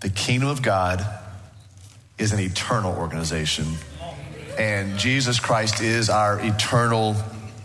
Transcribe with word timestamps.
The 0.00 0.10
kingdom 0.10 0.48
of 0.48 0.62
God 0.62 1.04
is 2.18 2.32
an 2.32 2.40
eternal 2.40 2.94
organization. 2.96 3.66
And 4.58 4.98
Jesus 4.98 5.40
Christ 5.40 5.80
is 5.80 6.10
our 6.10 6.38
eternal 6.40 7.16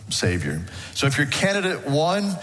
Savior. 0.09 0.61
So 0.93 1.07
if 1.07 1.17
you're 1.17 1.27
candidate 1.27 1.87
one, 1.87 2.35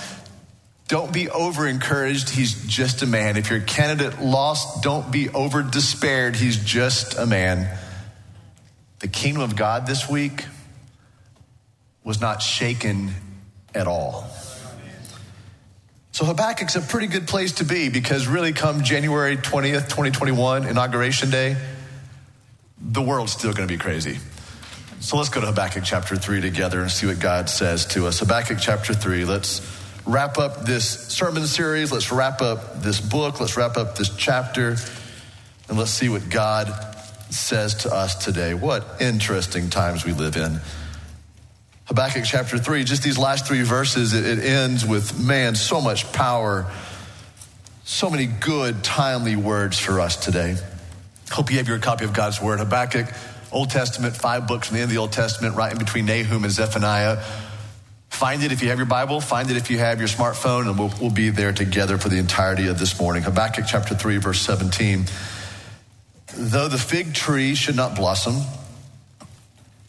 don't 0.88 1.12
be 1.12 1.28
over 1.28 1.66
encouraged. 1.66 2.31
He's 2.31 2.64
just 2.66 3.03
a 3.03 3.06
man. 3.06 3.36
If 3.36 3.50
you're 3.50 3.60
candidate 3.60 4.20
lost, 4.20 4.84
don't 4.84 5.10
be 5.10 5.28
over 5.31 5.62
despaired. 5.62 6.36
He's 6.36 6.56
just 6.56 7.19
a 7.19 7.27
man. 7.27 7.77
The 9.00 9.08
kingdom 9.08 9.42
of 9.42 9.56
God 9.56 9.86
this 9.86 10.08
week 10.08 10.47
was 12.02 12.20
not 12.20 12.41
shaken 12.41 13.12
at 13.75 13.86
all. 13.86 14.28
So 16.12 16.25
Habakkuk's 16.25 16.77
a 16.77 16.80
pretty 16.80 17.08
good 17.08 17.28
place 17.28 17.53
to 17.56 17.64
be 17.64 17.91
because 17.91 18.27
really 18.27 18.55
come 18.55 18.83
January 18.83 19.36
20th, 19.36 19.84
2021, 19.84 20.66
Inauguration 20.66 21.28
Day, 21.28 21.56
the 22.81 23.03
world's 23.03 23.32
still 23.32 23.53
going 23.53 23.69
to 23.69 23.75
be 23.75 23.78
crazy. 23.78 24.19
So 25.00 25.19
let's 25.19 25.28
go 25.28 25.43
to 25.43 25.49
Habakkuk 25.49 25.84
chapter 25.84 26.16
3 26.16 26.41
together 26.41 26.81
and 26.81 26.91
see 26.91 27.06
what 27.06 27.19
God 27.20 27.50
says 27.50 27.84
to 27.88 28.06
us. 28.06 28.20
Habakkuk 28.20 28.59
chapter 28.59 28.94
3, 28.94 29.26
let's 29.26 29.60
wrap 30.06 30.38
up 30.38 30.65
this 30.65 30.88
sermon 31.09 31.47
series. 31.47 31.93
Let's 31.93 32.10
wrap 32.10 32.41
up 32.41 32.81
this 32.81 32.99
book. 32.99 33.38
Let's 33.38 33.59
wrap 33.59 33.76
up 33.76 33.97
this 33.97 34.09
chapter. 34.16 34.76
And 35.69 35.76
let's 35.76 35.91
see 35.91 36.09
what 36.09 36.31
God 36.31 36.95
says 37.31 37.75
to 37.75 37.94
us 37.94 38.14
today. 38.25 38.54
What 38.54 38.84
interesting 39.00 39.70
times 39.70 40.04
we 40.04 40.12
live 40.12 40.37
in. 40.37 40.60
Habakkuk 41.87 42.25
chapter 42.25 42.59
3, 42.59 42.82
just 42.84 43.03
these 43.04 43.19
last 43.19 43.47
three 43.47 43.62
verses, 43.62 44.12
it, 44.12 44.26
it 44.26 44.44
ends 44.44 44.84
with, 44.84 45.20
man, 45.25 45.54
so 45.54 45.81
much 45.81 46.12
power, 46.12 46.66
so 47.84 48.10
many 48.10 48.26
good, 48.26 48.82
timely 48.82 49.37
words 49.37 49.78
for 49.78 50.00
us 50.00 50.16
today. 50.16 50.56
Hope 51.31 51.50
you 51.50 51.59
have 51.59 51.69
your 51.69 51.78
copy 51.78 52.04
of 52.04 52.12
God's 52.12 52.41
Word. 52.42 52.59
Habakkuk, 52.59 53.06
Old 53.53 53.70
Testament, 53.70 54.16
five 54.16 54.48
books 54.48 54.66
from 54.66 54.76
the 54.76 54.82
end 54.82 54.91
of 54.91 54.94
the 54.94 55.00
Old 55.00 55.12
Testament, 55.12 55.54
right 55.54 55.70
in 55.70 55.78
between 55.78 56.06
Nahum 56.06 56.43
and 56.43 56.53
Zephaniah. 56.53 57.22
Find 58.10 58.43
it 58.43 58.50
if 58.50 58.62
you 58.62 58.70
have 58.70 58.78
your 58.78 58.87
Bible, 58.87 59.20
find 59.20 59.50
it 59.50 59.56
if 59.56 59.70
you 59.70 59.78
have 59.78 60.00
your 60.00 60.08
smartphone, 60.08 60.69
and 60.69 60.78
we'll, 60.78 60.93
we'll 61.00 61.10
be 61.10 61.31
there 61.31 61.53
together 61.53 61.98
for 61.98 62.08
the 62.08 62.19
entirety 62.19 62.66
of 62.66 62.78
this 62.78 62.98
morning. 62.98 63.22
Habakkuk 63.22 63.66
chapter 63.69 63.94
3, 63.94 64.16
verse 64.16 64.41
17. 64.41 65.04
Though 66.36 66.69
the 66.69 66.78
fig 66.78 67.14
tree 67.14 67.54
should 67.54 67.76
not 67.76 67.97
blossom, 67.97 68.36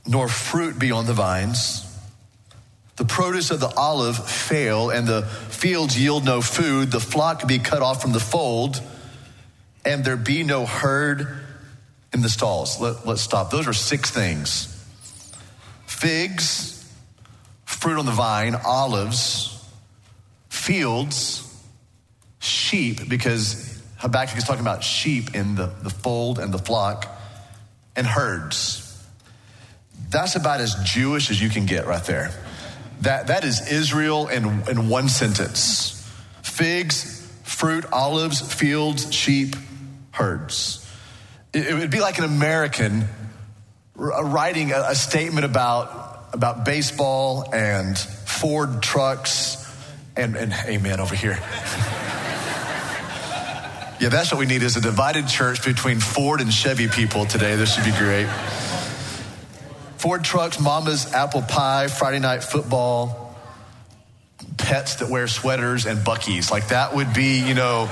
nor 0.08 0.28
fruit 0.28 0.80
be 0.80 0.92
on 0.92 1.06
the 1.06 1.14
vines, 1.14 1.84
the 2.96 3.06
produce 3.06 3.52
of 3.52 3.60
the 3.60 3.68
olive 3.76 4.18
fail, 4.18 4.90
and 4.90 5.06
the 5.06 5.24
fields 5.24 6.00
yield 6.00 6.26
no 6.26 6.42
food, 6.42 6.90
the 6.92 7.00
flock 7.00 7.48
be 7.48 7.60
cut 7.60 7.82
off 7.82 8.02
from 8.02 8.14
the 8.14 8.20
fold, 8.20 8.82
and 9.86 10.04
there 10.04 10.18
be 10.18 10.44
no 10.44 10.66
herd 10.66 11.28
in 12.14 12.22
the 12.22 12.30
stalls. 12.30 12.80
Let, 12.80 13.06
us 13.06 13.22
stop. 13.22 13.52
Those 13.52 13.68
are 13.68 13.74
six 13.74 14.10
things 14.10 14.74
figs, 15.86 16.92
fruit 17.66 18.00
on 18.00 18.06
the 18.06 18.12
vine, 18.12 18.56
olives, 18.56 19.54
fields, 20.50 21.44
sheep, 22.40 23.10
because 23.10 23.67
Habakkuk 23.98 24.38
is 24.38 24.44
talking 24.44 24.62
about 24.62 24.84
sheep 24.84 25.36
in 25.36 25.56
the, 25.56 25.68
the 25.82 25.90
fold 25.90 26.40
and 26.40 26.54
the 26.54 26.60
flock, 26.60 27.08
and 27.96 28.06
herds. 28.06 28.84
That's 30.10 30.36
about 30.36 30.62
as 30.62 30.76
Jewish 30.84 31.30
as 31.30 31.42
you 31.42 31.50
can 31.50 31.66
get 31.66 31.88
right 31.88 32.04
there. 32.04 32.32
That, 33.02 33.28
that 33.28 33.44
is 33.44 33.72
Israel 33.72 34.28
in, 34.28 34.46
in 34.70 34.90
one 34.90 35.10
sentence 35.10 35.94
figs, 36.42 37.32
fruit, 37.44 37.86
olives, 37.92 38.42
fields, 38.42 39.14
sheep, 39.14 39.56
herds. 40.12 40.84
It, 41.54 41.68
it 41.68 41.74
would 41.76 41.92
be 41.92 42.00
like 42.00 42.18
an 42.18 42.24
American 42.24 43.04
uh, 44.00 44.24
writing 44.24 44.72
a, 44.72 44.86
a 44.90 44.96
statement 44.96 45.46
about, 45.46 46.30
about 46.34 46.66
baseball 46.66 47.54
and 47.54 47.98
Ford 47.98 48.82
trucks 48.82 49.64
and, 50.16 50.36
and 50.36 50.54
amen 50.66 51.00
over 51.00 51.16
here. 51.16 51.40
yeah, 54.00 54.10
that's 54.10 54.32
what 54.32 54.40
we 54.40 54.46
need 54.46 54.64
is 54.64 54.78
a 54.78 54.82
divided 54.82 55.28
church 55.28 55.64
between 55.64 56.00
Ford 56.00 56.42
and 56.42 56.54
Chevy 56.54 56.88
people 56.88 57.26
today. 57.26 57.56
This 57.56 57.74
should 57.74 57.86
be 57.86 57.98
great. 57.98 58.28
Ford 59.98 60.24
trucks, 60.24 60.60
mama's 60.60 61.12
apple 61.14 61.42
pie, 61.42 61.88
Friday 61.88 62.20
night 62.20 62.44
football, 62.44 63.36
pets 64.58 64.96
that 64.96 65.10
wear 65.10 65.28
sweaters, 65.28 65.86
and 65.86 66.00
Buc-ee's. 66.00 66.52
Like 66.52 66.68
that 66.68 66.96
would 66.96 67.14
be, 67.14 67.40
you 67.40 67.56
know, 67.56 67.90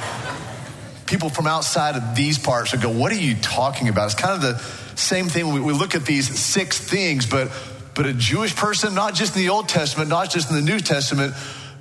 people 1.07 1.29
from 1.29 1.47
outside 1.47 1.95
of 1.95 2.15
these 2.15 2.37
parts 2.37 2.71
would 2.71 2.81
go, 2.81 2.89
What 2.89 3.11
are 3.11 3.15
you 3.15 3.35
talking 3.35 3.89
about? 3.89 4.05
It's 4.05 4.15
kind 4.15 4.35
of 4.35 4.41
the 4.41 4.59
same 4.97 5.27
thing 5.27 5.47
when 5.47 5.63
we 5.63 5.73
look 5.73 5.95
at 5.95 6.05
these 6.05 6.39
six 6.39 6.77
things, 6.79 7.25
but 7.25 7.51
but 7.95 8.05
a 8.05 8.13
Jewish 8.13 8.55
person, 8.55 8.93
not 8.93 9.15
just 9.15 9.35
in 9.35 9.41
the 9.41 9.49
Old 9.49 9.69
Testament, 9.69 10.09
not 10.09 10.29
just 10.29 10.49
in 10.49 10.57
the 10.57 10.61
New 10.61 10.79
Testament, 10.79 11.33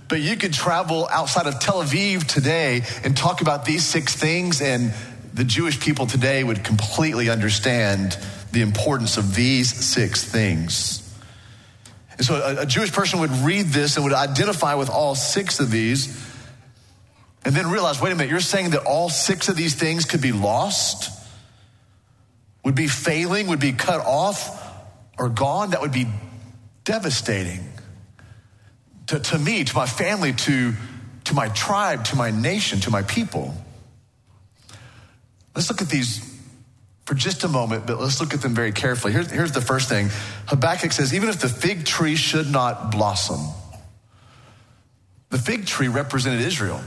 but 0.08 0.20
you 0.20 0.36
could 0.36 0.52
travel 0.52 1.08
outside 1.10 1.46
of 1.46 1.60
Tel 1.60 1.82
Aviv 1.82 2.24
today 2.24 2.82
and 3.02 3.16
talk 3.16 3.40
about 3.40 3.64
these 3.64 3.84
six 3.84 4.14
things, 4.14 4.60
and 4.60 4.92
the 5.32 5.44
Jewish 5.44 5.80
people 5.80 6.06
today 6.06 6.44
would 6.44 6.62
completely 6.62 7.30
understand 7.30 8.18
the 8.52 8.60
importance 8.60 9.16
of 9.16 9.34
these 9.34 9.72
six 9.72 10.24
things. 10.24 11.00
And 12.16 12.24
so 12.24 12.36
a, 12.36 12.62
a, 12.62 12.66
Jewish 12.66 12.92
person 12.92 13.18
would 13.20 13.30
read 13.30 13.66
this 13.66 13.96
and 13.96 14.04
would 14.04 14.14
identify 14.14 14.74
with 14.74 14.88
all 14.88 15.16
six 15.16 15.58
of 15.58 15.70
these 15.70 16.16
and 17.44 17.54
then 17.54 17.68
realize 17.68 18.00
wait 18.00 18.12
a 18.12 18.14
minute, 18.14 18.30
you're 18.30 18.40
saying 18.40 18.70
that 18.70 18.84
all 18.84 19.08
six 19.08 19.48
of 19.48 19.56
these 19.56 19.74
things 19.74 20.04
could 20.04 20.22
be 20.22 20.32
lost, 20.32 21.10
would 22.64 22.76
be 22.76 22.86
failing, 22.86 23.48
would 23.48 23.60
be 23.60 23.72
cut 23.72 24.00
off, 24.00 24.62
or 25.18 25.28
gone? 25.28 25.70
That 25.70 25.80
would 25.80 25.92
be 25.92 26.06
devastating 26.84 27.73
to, 29.08 29.20
to 29.20 29.38
me, 29.38 29.64
to 29.64 29.74
my 29.74 29.86
family, 29.86 30.32
to, 30.32 30.72
to 31.24 31.34
my 31.34 31.48
tribe, 31.48 32.04
to 32.06 32.16
my 32.16 32.30
nation, 32.30 32.80
to 32.80 32.90
my 32.90 33.02
people. 33.02 33.54
Let's 35.54 35.70
look 35.70 35.82
at 35.82 35.88
these 35.88 36.32
for 37.04 37.14
just 37.14 37.44
a 37.44 37.48
moment, 37.48 37.86
but 37.86 38.00
let's 38.00 38.20
look 38.20 38.32
at 38.32 38.40
them 38.40 38.54
very 38.54 38.72
carefully. 38.72 39.12
Here's, 39.12 39.30
here's 39.30 39.52
the 39.52 39.60
first 39.60 39.88
thing 39.88 40.08
Habakkuk 40.46 40.92
says, 40.92 41.12
even 41.12 41.28
if 41.28 41.40
the 41.40 41.48
fig 41.48 41.84
tree 41.84 42.16
should 42.16 42.50
not 42.50 42.90
blossom, 42.90 43.40
The 45.30 45.38
fig 45.38 45.66
tree 45.66 45.88
represented 45.88 46.40
Israel. 46.40 46.80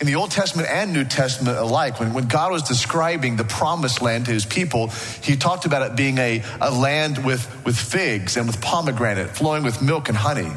In 0.00 0.08
the 0.08 0.16
Old 0.16 0.32
Testament 0.32 0.68
and 0.68 0.92
New 0.92 1.04
Testament 1.04 1.56
alike, 1.56 2.00
when, 2.00 2.12
when 2.14 2.26
God 2.26 2.50
was 2.50 2.62
describing 2.62 3.36
the 3.36 3.44
promised 3.44 4.02
land 4.02 4.26
to 4.26 4.32
his 4.32 4.44
people, 4.44 4.88
he 5.22 5.36
talked 5.36 5.66
about 5.66 5.82
it 5.88 5.96
being 5.96 6.18
a, 6.18 6.42
a 6.60 6.70
land 6.70 7.24
with, 7.24 7.64
with 7.64 7.78
figs 7.78 8.36
and 8.36 8.46
with 8.46 8.60
pomegranate, 8.60 9.30
flowing 9.30 9.62
with 9.62 9.80
milk 9.80 10.08
and 10.08 10.16
honey. 10.16 10.50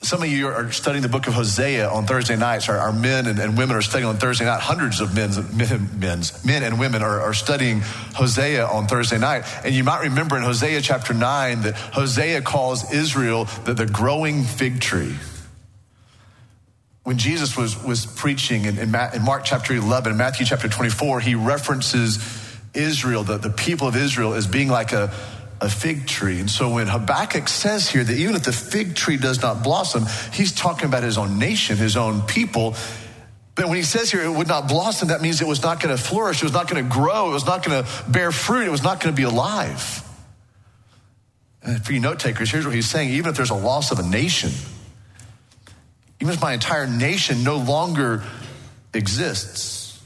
Some 0.00 0.22
of 0.22 0.28
you 0.28 0.48
are 0.48 0.70
studying 0.70 1.02
the 1.02 1.08
book 1.08 1.26
of 1.28 1.34
Hosea 1.34 1.88
on 1.88 2.04
Thursday 2.06 2.36
nights. 2.36 2.68
Our, 2.68 2.76
our 2.76 2.92
men 2.92 3.26
and, 3.26 3.38
and, 3.38 3.56
women 3.56 3.74
are 3.76 3.82
studying 3.82 4.08
on 4.08 4.16
Thursday 4.16 4.44
night. 4.44 4.60
Hundreds 4.60 5.00
of 5.00 5.14
men's, 5.14 5.38
men, 5.54 5.88
men's, 5.98 6.44
men 6.44 6.62
and 6.62 6.78
women 6.78 7.02
are, 7.02 7.20
are 7.20 7.32
studying 7.32 7.80
Hosea 8.14 8.66
on 8.66 8.86
Thursday 8.86 9.18
night. 9.18 9.44
And 9.64 9.74
you 9.74 9.82
might 9.82 10.02
remember 10.02 10.36
in 10.36 10.42
Hosea 10.42 10.82
chapter 10.82 11.14
9 11.14 11.62
that 11.62 11.74
Hosea 11.74 12.42
calls 12.42 12.92
Israel 12.92 13.46
the, 13.64 13.72
the 13.72 13.86
growing 13.86 14.42
fig 14.42 14.80
tree. 14.80 15.14
When 17.04 17.18
Jesus 17.18 17.56
was, 17.56 17.82
was 17.82 18.06
preaching 18.06 18.64
in, 18.64 18.78
in, 18.78 18.94
in 18.94 19.22
Mark 19.22 19.44
chapter 19.44 19.74
11 19.74 20.10
and 20.10 20.18
Matthew 20.18 20.46
chapter 20.46 20.68
24, 20.68 21.20
he 21.20 21.34
references 21.34 22.18
Israel, 22.72 23.22
the, 23.22 23.36
the 23.36 23.50
people 23.50 23.86
of 23.86 23.94
Israel, 23.94 24.32
as 24.32 24.46
being 24.46 24.68
like 24.68 24.92
a, 24.92 25.12
a 25.60 25.68
fig 25.68 26.06
tree. 26.06 26.40
And 26.40 26.50
so 26.50 26.72
when 26.72 26.86
Habakkuk 26.86 27.46
says 27.48 27.88
here 27.88 28.02
that 28.02 28.16
even 28.16 28.34
if 28.34 28.44
the 28.44 28.52
fig 28.52 28.96
tree 28.96 29.18
does 29.18 29.42
not 29.42 29.62
blossom, 29.62 30.06
he's 30.32 30.52
talking 30.52 30.86
about 30.86 31.02
his 31.02 31.18
own 31.18 31.38
nation, 31.38 31.76
his 31.76 31.96
own 31.96 32.22
people. 32.22 32.74
But 33.54 33.66
when 33.66 33.76
he 33.76 33.82
says 33.82 34.10
here 34.10 34.22
it 34.22 34.32
would 34.32 34.48
not 34.48 34.66
blossom, 34.66 35.08
that 35.08 35.20
means 35.20 35.42
it 35.42 35.46
was 35.46 35.62
not 35.62 35.80
going 35.80 35.94
to 35.94 36.02
flourish, 36.02 36.38
it 36.38 36.44
was 36.44 36.54
not 36.54 36.68
going 36.68 36.82
to 36.82 36.90
grow, 36.90 37.30
it 37.30 37.34
was 37.34 37.46
not 37.46 37.62
going 37.64 37.84
to 37.84 38.10
bear 38.10 38.32
fruit, 38.32 38.66
it 38.66 38.70
was 38.70 38.82
not 38.82 39.00
going 39.00 39.14
to 39.14 39.16
be 39.16 39.24
alive. 39.24 40.00
And 41.62 41.84
for 41.84 41.92
you 41.92 42.00
note 42.00 42.18
takers, 42.18 42.50
here's 42.50 42.64
what 42.64 42.74
he's 42.74 42.88
saying 42.88 43.10
even 43.10 43.30
if 43.30 43.36
there's 43.36 43.50
a 43.50 43.54
loss 43.54 43.90
of 43.90 43.98
a 43.98 44.02
nation, 44.02 44.52
even 46.20 46.34
if 46.34 46.40
my 46.40 46.52
entire 46.52 46.86
nation 46.86 47.44
no 47.44 47.56
longer 47.56 48.22
exists, 48.92 50.00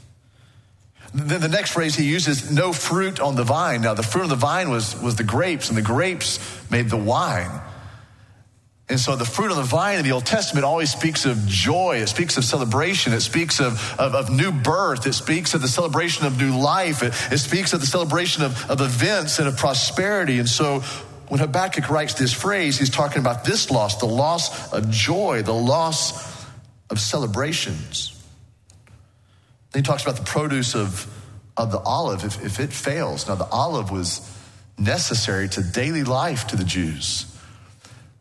then 1.13 1.41
the 1.41 1.47
next 1.47 1.71
phrase 1.71 1.95
he 1.95 2.05
uses, 2.05 2.51
no 2.51 2.71
fruit 2.71 3.19
on 3.19 3.35
the 3.35 3.43
vine. 3.43 3.81
Now, 3.81 3.93
the 3.93 4.03
fruit 4.03 4.23
on 4.23 4.29
the 4.29 4.35
vine 4.35 4.69
was, 4.69 4.99
was 5.01 5.15
the 5.15 5.23
grapes, 5.23 5.69
and 5.69 5.77
the 5.77 5.81
grapes 5.81 6.39
made 6.69 6.89
the 6.89 6.97
wine. 6.97 7.61
And 8.89 8.99
so 8.99 9.15
the 9.15 9.25
fruit 9.25 9.51
on 9.51 9.57
the 9.57 9.63
vine 9.63 9.99
in 9.99 10.03
the 10.03 10.11
Old 10.11 10.25
Testament 10.25 10.65
always 10.65 10.91
speaks 10.91 11.25
of 11.25 11.45
joy. 11.45 11.97
It 11.97 12.09
speaks 12.09 12.37
of 12.37 12.43
celebration. 12.43 13.13
It 13.13 13.21
speaks 13.21 13.59
of, 13.59 13.95
of, 13.99 14.15
of 14.15 14.31
new 14.31 14.51
birth. 14.51 15.05
It 15.05 15.13
speaks 15.13 15.53
of 15.53 15.61
the 15.61 15.67
celebration 15.67 16.25
of 16.25 16.39
new 16.39 16.57
life. 16.57 17.03
It, 17.03 17.13
it 17.31 17.37
speaks 17.37 17.73
of 17.73 17.81
the 17.81 17.85
celebration 17.85 18.43
of, 18.43 18.69
of 18.69 18.81
events 18.81 19.37
and 19.37 19.47
of 19.47 19.57
prosperity. 19.57 20.39
And 20.39 20.49
so 20.49 20.81
when 21.29 21.39
Habakkuk 21.39 21.89
writes 21.89 22.15
this 22.15 22.33
phrase, 22.33 22.79
he's 22.79 22.89
talking 22.89 23.19
about 23.19 23.45
this 23.45 23.69
loss, 23.69 23.99
the 23.99 24.07
loss 24.07 24.73
of 24.73 24.89
joy, 24.89 25.43
the 25.43 25.53
loss 25.53 26.45
of 26.89 26.99
celebrations. 26.99 28.19
Then 29.71 29.83
he 29.83 29.87
talks 29.87 30.01
about 30.01 30.15
the 30.15 30.23
produce 30.23 30.75
of, 30.75 31.07
of 31.55 31.71
the 31.71 31.77
olive 31.79 32.23
if, 32.23 32.43
if 32.43 32.59
it 32.59 32.73
fails. 32.73 33.27
Now, 33.27 33.35
the 33.35 33.45
olive 33.45 33.91
was 33.91 34.27
necessary 34.79 35.47
to 35.49 35.61
daily 35.61 36.03
life 36.03 36.47
to 36.47 36.55
the 36.55 36.63
Jews. 36.63 37.25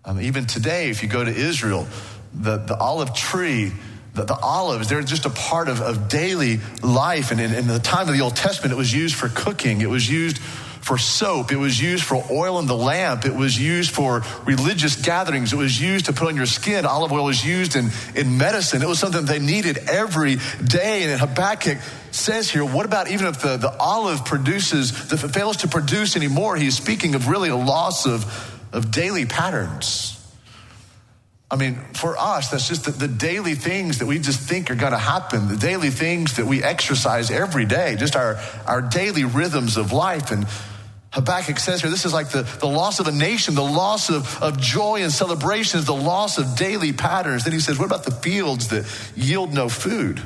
Um, 0.04 0.20
even 0.20 0.44
today, 0.44 0.90
if 0.90 1.02
you 1.02 1.08
go 1.08 1.25
to 1.25 1.34
Israel, 1.34 1.88
the, 2.34 2.58
the 2.58 2.76
olive 2.76 3.14
tree, 3.14 3.72
the, 4.12 4.25
the 4.25 4.37
olives, 4.37 4.90
they're 4.90 5.00
just 5.00 5.25
a 5.25 5.31
part 5.31 5.69
of, 5.69 5.81
of 5.81 6.11
daily 6.11 6.61
life. 6.82 7.31
And 7.31 7.40
in, 7.40 7.54
in 7.54 7.69
the 7.69 7.78
time 7.78 8.08
of 8.08 8.14
the 8.14 8.20
Old 8.20 8.37
Testament, 8.37 8.72
it 8.72 8.76
was 8.76 8.93
used 8.93 9.14
for 9.14 9.31
cooking, 9.31 9.81
it 9.81 9.88
was 9.88 10.11
used 10.11 10.43
for 10.88 10.96
soap. 10.96 11.52
It 11.52 11.56
was 11.56 11.79
used 11.79 12.02
for 12.02 12.25
oil 12.31 12.58
in 12.58 12.67
the 12.67 12.75
lamp. 12.75 13.26
It 13.26 13.35
was 13.35 13.61
used 13.61 13.90
for 13.90 14.23
religious 14.46 14.96
gatherings. 14.96 15.52
It 15.52 15.56
was 15.56 15.79
used 15.79 16.06
to 16.06 16.14
put 16.14 16.29
on 16.29 16.37
your 16.37 16.46
skin. 16.46 16.87
Olive 16.87 17.12
oil 17.12 17.26
was 17.26 17.44
used 17.44 17.76
in, 17.76 17.90
in 18.14 18.38
medicine. 18.38 18.81
It 18.81 18.88
was 18.88 18.99
something 18.99 19.26
they 19.26 19.38
needed 19.38 19.76
every 19.87 20.38
day. 20.64 21.02
And 21.02 21.20
Habakkuk 21.20 21.76
says 22.11 22.50
here, 22.50 22.64
what 22.64 22.87
about 22.87 23.11
even 23.11 23.26
if 23.26 23.43
the, 23.43 23.58
the 23.58 23.76
olive 23.79 24.25
produces, 24.25 25.12
if 25.12 25.25
it 25.25 25.29
fails 25.29 25.58
to 25.58 25.69
produce 25.69 26.17
anymore? 26.17 26.56
He's 26.56 26.79
speaking 26.79 27.14
of 27.14 27.29
really 27.29 27.50
a 27.50 27.56
loss 27.56 28.06
of, 28.06 28.25
of 28.73 28.90
daily 28.90 29.26
patterns. 29.26 30.14
I 31.50 31.56
mean, 31.56 31.76
for 31.93 32.17
us, 32.17 32.49
that's 32.49 32.67
just 32.67 32.87
the, 32.87 32.93
the, 32.93 33.08
daily 33.08 33.55
things 33.55 33.99
that 33.99 34.06
we 34.06 34.19
just 34.19 34.40
think 34.40 34.70
are 34.70 34.75
going 34.75 34.93
to 34.93 34.99
happen, 34.99 35.49
the 35.49 35.56
daily 35.56 35.88
things 35.90 36.37
that 36.37 36.46
we 36.46 36.62
exercise 36.62 37.31
every 37.31 37.64
day, 37.64 37.96
just 37.96 38.17
our, 38.17 38.38
our 38.67 38.82
daily 38.82 39.25
rhythms 39.25 39.79
of 39.79 39.93
life. 39.93 40.31
And 40.31 40.46
Habakkuk 41.10 41.58
says 41.58 41.81
here, 41.81 41.90
this 41.90 42.05
is 42.05 42.12
like 42.12 42.31
the, 42.31 42.43
the 42.43 42.66
loss 42.66 43.00
of 43.00 43.06
a 43.06 43.12
nation, 43.12 43.55
the 43.55 43.62
loss 43.62 44.10
of, 44.10 44.43
of 44.43 44.60
joy 44.60 45.02
and 45.02 45.10
celebrations, 45.10 45.87
the 45.87 45.94
loss 45.94 46.37
of 46.37 46.56
daily 46.56 46.93
patterns. 46.93 47.44
Then 47.44 47.55
he 47.55 47.60
says, 47.60 47.78
what 47.78 47.87
about 47.87 48.05
the 48.05 48.10
fields 48.10 48.69
that 48.69 48.84
yield 49.16 49.55
no 49.55 49.69
food? 49.69 50.22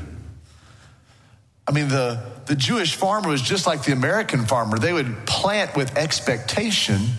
I 1.69 1.73
mean, 1.73 1.89
the, 1.89 2.21
the 2.47 2.57
Jewish 2.57 2.97
farmer 2.97 3.29
was 3.29 3.41
just 3.41 3.67
like 3.67 3.85
the 3.85 3.93
American 3.93 4.47
farmer. 4.47 4.79
They 4.79 4.93
would 4.93 5.25
plant 5.27 5.77
with 5.77 5.97
expectation 5.97 7.11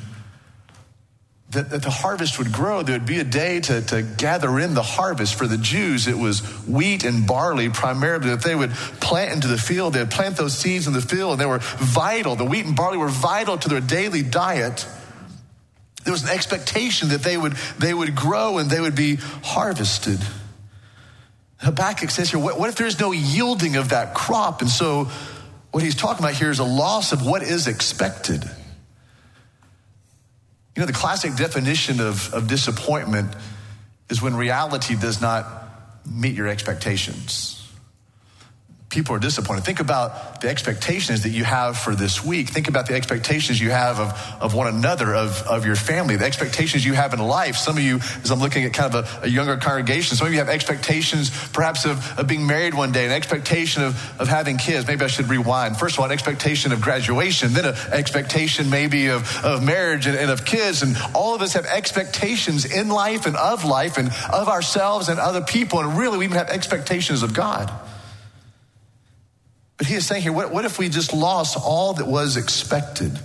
that, 1.54 1.70
that, 1.70 1.82
the 1.84 1.90
harvest 1.90 2.38
would 2.38 2.52
grow. 2.52 2.84
There 2.84 2.96
would 2.96 3.06
be 3.06 3.20
a 3.20 3.24
day 3.24 3.60
to, 3.62 3.82
to 3.82 4.02
gather 4.02 4.60
in 4.60 4.74
the 4.74 4.84
harvest. 4.84 5.36
For 5.36 5.48
the 5.48 5.58
Jews, 5.58 6.08
it 6.08 6.18
was 6.18 6.42
wheat 6.68 7.04
and 7.04 7.26
barley 7.26 7.70
primarily 7.70 8.30
that 8.30 8.44
they 8.44 8.56
would 8.56 8.72
plant 8.72 9.34
into 9.34 9.48
the 9.48 9.58
field. 9.58 9.94
They 9.94 10.00
would 10.00 10.12
plant 10.12 10.38
those 10.38 10.58
seeds 10.58 10.88
in 10.88 10.94
the 10.94 11.02
field, 11.02 11.34
and 11.34 11.42
they 11.42 11.46
were 11.46 11.60
vital. 11.60 12.36
The 12.36 12.46
wheat 12.46 12.66
and 12.66 12.76
barley 12.76 12.98
were 12.98 13.08
vital 13.08 13.58
to 13.58 13.70
their 13.70 13.82
daily 13.82 14.24
diet. 14.24 14.88
There 16.04 16.12
was 16.12 16.24
an 16.24 16.30
expectation 16.30 17.10
that 17.10 17.24
they 17.24 17.38
would, 17.38 17.54
they 17.80 17.94
would 17.94 18.16
grow 18.16 18.58
and 18.58 18.70
they 18.70 18.82
would 18.82 18.96
be 18.96 19.16
harvested. 19.16 20.20
Habakkuk 21.58 22.10
says 22.10 22.30
here, 22.30 22.40
what, 22.40 22.60
what 22.60 22.70
if 22.70 22.76
there's 22.76 23.00
no 23.00 23.12
yielding 23.12 23.78
of 23.78 23.90
that 23.90 24.14
crop? 24.14 24.62
And 24.62 24.70
so, 24.70 25.10
what 25.72 25.82
he's 25.82 25.96
talking 25.96 26.24
about 26.24 26.36
here 26.36 26.52
is 26.52 26.60
a 26.60 26.64
loss 26.64 27.14
of 27.14 27.26
what 27.26 27.42
is 27.42 27.68
expected. 27.68 28.44
You 30.75 30.81
know, 30.81 30.86
the 30.88 30.94
classic 30.94 31.36
definition 31.36 32.00
of, 32.00 32.34
of 32.34 32.48
disappointment 32.48 33.34
is 34.10 34.22
when 34.22 34.36
reality 34.36 34.96
does 34.96 35.22
not 35.22 35.46
meet 36.06 36.36
your 36.36 36.48
expectations 36.48 37.62
people 38.94 39.16
are 39.16 39.19
disappointed. 39.19 39.66
Think 39.66 39.80
about 39.80 40.40
the 40.42 40.50
expectations 40.50 41.24
that 41.24 41.30
you 41.30 41.44
have 41.44 41.78
for 41.78 41.95
this 41.95 42.24
week. 42.24 42.50
Think 42.50 42.68
about 42.68 42.86
the 42.86 42.94
expectations 42.94 43.60
you 43.60 43.72
have 43.72 44.00
of, 44.00 44.38
of 44.40 44.54
one 44.54 44.68
another, 44.68 45.16
of, 45.16 45.42
of 45.48 45.66
your 45.66 45.75
family, 45.75 46.16
the 46.16 46.25
expectations 46.25 46.86
you 46.86 46.94
have 46.94 47.12
in 47.12 47.19
life. 47.19 47.56
Some 47.56 47.75
of 47.75 47.84
you, 47.84 47.98
as 47.98 48.30
I'm 48.30 48.40
looking 48.40 48.66
at 48.66 48.74
kind 48.74 48.94
of 48.94 49.24
a, 49.24 49.25
a 49.25 49.28
younger 49.28 49.57
congregation, 49.57 50.16
some 50.16 50.28
of 50.28 50.34
you 50.34 50.40
have 50.40 50.48
expectations 50.50 51.31
perhaps 51.54 51.85
of, 51.85 52.19
of 52.19 52.28
being 52.28 52.45
married 52.45 52.76
one 52.76 52.92
day, 52.92 53.06
an 53.06 53.12
expectation 53.12 53.81
of, 53.81 54.21
of 54.21 54.28
having 54.28 54.57
kids. 54.57 54.85
Maybe 54.85 55.04
I 55.04 55.07
should 55.07 55.28
rewind. 55.28 55.78
First 55.78 55.95
of 55.95 56.02
all, 56.02 56.06
an 56.06 56.12
expectation 56.12 56.71
of 56.71 56.80
graduation, 56.80 57.54
then 57.54 57.66
an 57.66 57.76
expectation 57.92 58.69
maybe 58.69 59.07
of, 59.07 59.44
of 59.44 59.64
marriage 59.64 60.06
and, 60.06 60.16
and 60.16 60.30
of 60.30 60.45
kids. 60.45 60.83
And 60.83 60.95
all 61.16 61.33
of 61.33 61.42
us 61.42 61.54
have 61.54 61.66
expectations 61.66 62.64
in 62.64 62.90
life 62.90 63.26
and 63.26 63.35
of 63.38 63.66
life 63.66 63.97
and 63.97 64.09
of 64.31 64.47
ourselves 64.50 65.09
and 65.09 65.19
other 65.19 65.42
people. 65.42 65.80
And 65.80 65.97
really, 65.97 66.19
we 66.19 66.26
even 66.26 66.38
have 66.38 66.50
expectations 66.50 67.23
of 67.23 67.33
God. 67.33 67.71
But 69.83 69.90
he 69.90 69.95
is 69.95 70.06
saying 70.06 70.21
here, 70.21 70.31
what, 70.31 70.49
what 70.49 70.63
if 70.63 70.80
we 70.80 70.87
just 70.87 71.11
lost 71.11 71.57
all 71.61 71.95
that 71.95 72.07
was 72.07 72.37
expected? 72.37 73.19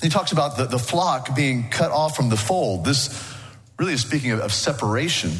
He 0.00 0.08
talks 0.08 0.32
about 0.32 0.56
the, 0.56 0.64
the 0.64 0.78
flock 0.78 1.36
being 1.36 1.68
cut 1.68 1.90
off 1.90 2.16
from 2.16 2.30
the 2.30 2.36
fold. 2.38 2.86
This 2.86 3.36
really 3.78 3.92
is 3.92 4.00
speaking 4.00 4.30
of, 4.30 4.40
of 4.40 4.54
separation. 4.54 5.32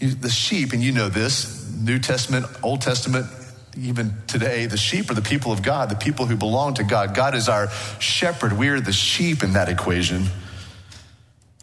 You, 0.00 0.14
the 0.14 0.30
sheep, 0.30 0.72
and 0.72 0.82
you 0.82 0.92
know 0.92 1.10
this, 1.10 1.70
New 1.74 1.98
Testament, 1.98 2.46
Old 2.62 2.80
Testament, 2.80 3.26
even 3.78 4.14
today, 4.26 4.64
the 4.64 4.78
sheep 4.78 5.10
are 5.10 5.14
the 5.14 5.20
people 5.20 5.52
of 5.52 5.62
God, 5.62 5.90
the 5.90 5.94
people 5.94 6.24
who 6.24 6.36
belong 6.36 6.72
to 6.76 6.82
God. 6.82 7.14
God 7.14 7.34
is 7.34 7.50
our 7.50 7.68
shepherd. 7.98 8.54
We 8.54 8.70
are 8.70 8.80
the 8.80 8.94
sheep 8.94 9.42
in 9.42 9.52
that 9.52 9.68
equation. 9.68 10.24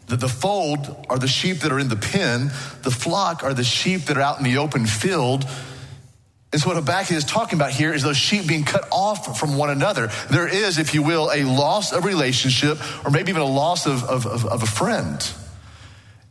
The, 0.06 0.14
the 0.14 0.28
fold 0.28 1.04
are 1.10 1.18
the 1.18 1.26
sheep 1.26 1.62
that 1.62 1.72
are 1.72 1.80
in 1.80 1.88
the 1.88 1.96
pen, 1.96 2.52
the 2.82 2.92
flock 2.92 3.42
are 3.42 3.54
the 3.54 3.64
sheep 3.64 4.02
that 4.02 4.16
are 4.16 4.22
out 4.22 4.38
in 4.38 4.44
the 4.44 4.58
open 4.58 4.86
field. 4.86 5.44
And 6.50 6.60
so 6.60 6.68
what 6.68 6.76
Habakkuk 6.76 7.12
is 7.12 7.24
talking 7.24 7.58
about 7.58 7.72
here 7.72 7.92
is 7.92 8.02
those 8.02 8.16
sheep 8.16 8.46
being 8.46 8.64
cut 8.64 8.88
off 8.90 9.38
from 9.38 9.56
one 9.56 9.68
another. 9.68 10.06
There 10.30 10.48
is, 10.48 10.78
if 10.78 10.94
you 10.94 11.02
will, 11.02 11.30
a 11.30 11.42
loss 11.44 11.92
of 11.92 12.04
relationship 12.04 12.78
or 13.04 13.10
maybe 13.10 13.30
even 13.30 13.42
a 13.42 13.46
loss 13.46 13.86
of, 13.86 14.02
of, 14.04 14.26
of, 14.26 14.46
of 14.46 14.62
a 14.62 14.66
friend. 14.66 15.16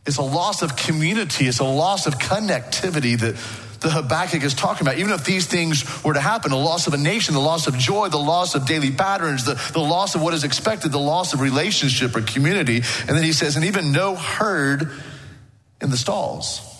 It's 0.06 0.16
a 0.16 0.22
loss 0.22 0.62
of 0.62 0.74
community. 0.74 1.46
It's 1.46 1.60
a 1.60 1.64
loss 1.64 2.06
of 2.06 2.14
connectivity 2.18 3.18
that 3.20 3.36
the 3.80 3.90
Habakkuk 3.90 4.42
is 4.42 4.54
talking 4.54 4.84
about. 4.84 4.98
Even 4.98 5.12
if 5.12 5.24
these 5.24 5.46
things 5.46 6.02
were 6.02 6.14
to 6.14 6.20
happen, 6.20 6.50
the 6.50 6.56
loss 6.56 6.88
of 6.88 6.94
a 6.94 6.98
nation, 6.98 7.34
the 7.34 7.40
loss 7.40 7.68
of 7.68 7.76
joy, 7.76 8.08
the 8.08 8.18
loss 8.18 8.56
of 8.56 8.66
daily 8.66 8.90
patterns, 8.90 9.44
the, 9.44 9.54
the 9.72 9.80
loss 9.80 10.16
of 10.16 10.22
what 10.22 10.34
is 10.34 10.42
expected, 10.42 10.90
the 10.90 10.98
loss 10.98 11.32
of 11.32 11.40
relationship 11.40 12.16
or 12.16 12.22
community. 12.22 12.76
And 12.76 13.10
then 13.10 13.22
he 13.22 13.32
says, 13.32 13.54
and 13.54 13.64
even 13.66 13.92
no 13.92 14.16
herd 14.16 14.90
in 15.80 15.90
the 15.90 15.96
stalls. 15.96 16.77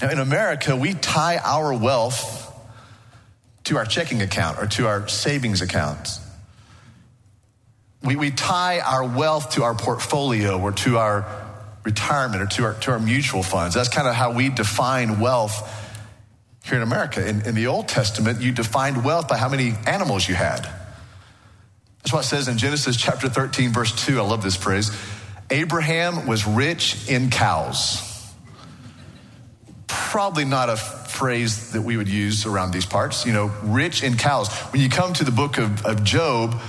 Now, 0.00 0.10
in 0.10 0.18
America, 0.18 0.76
we 0.76 0.94
tie 0.94 1.38
our 1.38 1.74
wealth 1.74 2.46
to 3.64 3.76
our 3.76 3.84
checking 3.84 4.22
account 4.22 4.58
or 4.58 4.66
to 4.66 4.86
our 4.86 5.06
savings 5.08 5.60
accounts. 5.60 6.20
We, 8.02 8.16
we 8.16 8.30
tie 8.30 8.80
our 8.80 9.04
wealth 9.04 9.52
to 9.52 9.62
our 9.62 9.74
portfolio 9.74 10.58
or 10.58 10.72
to 10.72 10.96
our 10.96 11.26
retirement 11.84 12.42
or 12.42 12.46
to 12.46 12.64
our, 12.64 12.74
to 12.74 12.92
our 12.92 12.98
mutual 12.98 13.42
funds. 13.42 13.74
That's 13.74 13.88
kind 13.88 14.08
of 14.08 14.14
how 14.14 14.32
we 14.32 14.48
define 14.48 15.20
wealth 15.20 15.76
here 16.64 16.76
in 16.76 16.82
America. 16.82 17.26
In, 17.26 17.42
in 17.42 17.54
the 17.54 17.66
Old 17.66 17.88
Testament, 17.88 18.40
you 18.40 18.52
defined 18.52 19.04
wealth 19.04 19.28
by 19.28 19.36
how 19.36 19.48
many 19.48 19.74
animals 19.86 20.28
you 20.28 20.34
had. 20.34 20.68
That's 21.98 22.12
what 22.12 22.24
it 22.24 22.28
says 22.28 22.48
in 22.48 22.56
Genesis 22.56 22.96
chapter 22.96 23.28
13, 23.28 23.72
verse 23.72 24.06
2. 24.06 24.18
I 24.18 24.22
love 24.22 24.42
this 24.42 24.56
phrase. 24.56 24.90
Abraham 25.50 26.26
was 26.26 26.46
rich 26.46 27.08
in 27.08 27.28
cows. 27.28 28.09
Probably 30.10 30.44
not 30.44 30.68
a 30.68 30.76
phrase 30.76 31.70
that 31.70 31.82
we 31.82 31.96
would 31.96 32.08
use 32.08 32.44
around 32.44 32.72
these 32.72 32.84
parts, 32.84 33.24
you 33.24 33.32
know, 33.32 33.52
rich 33.62 34.02
in 34.02 34.16
cows. 34.16 34.48
When 34.72 34.82
you 34.82 34.88
come 34.88 35.12
to 35.12 35.22
the 35.22 35.30
book 35.30 35.56
of, 35.56 35.86
of 35.86 36.02
Job, 36.02 36.60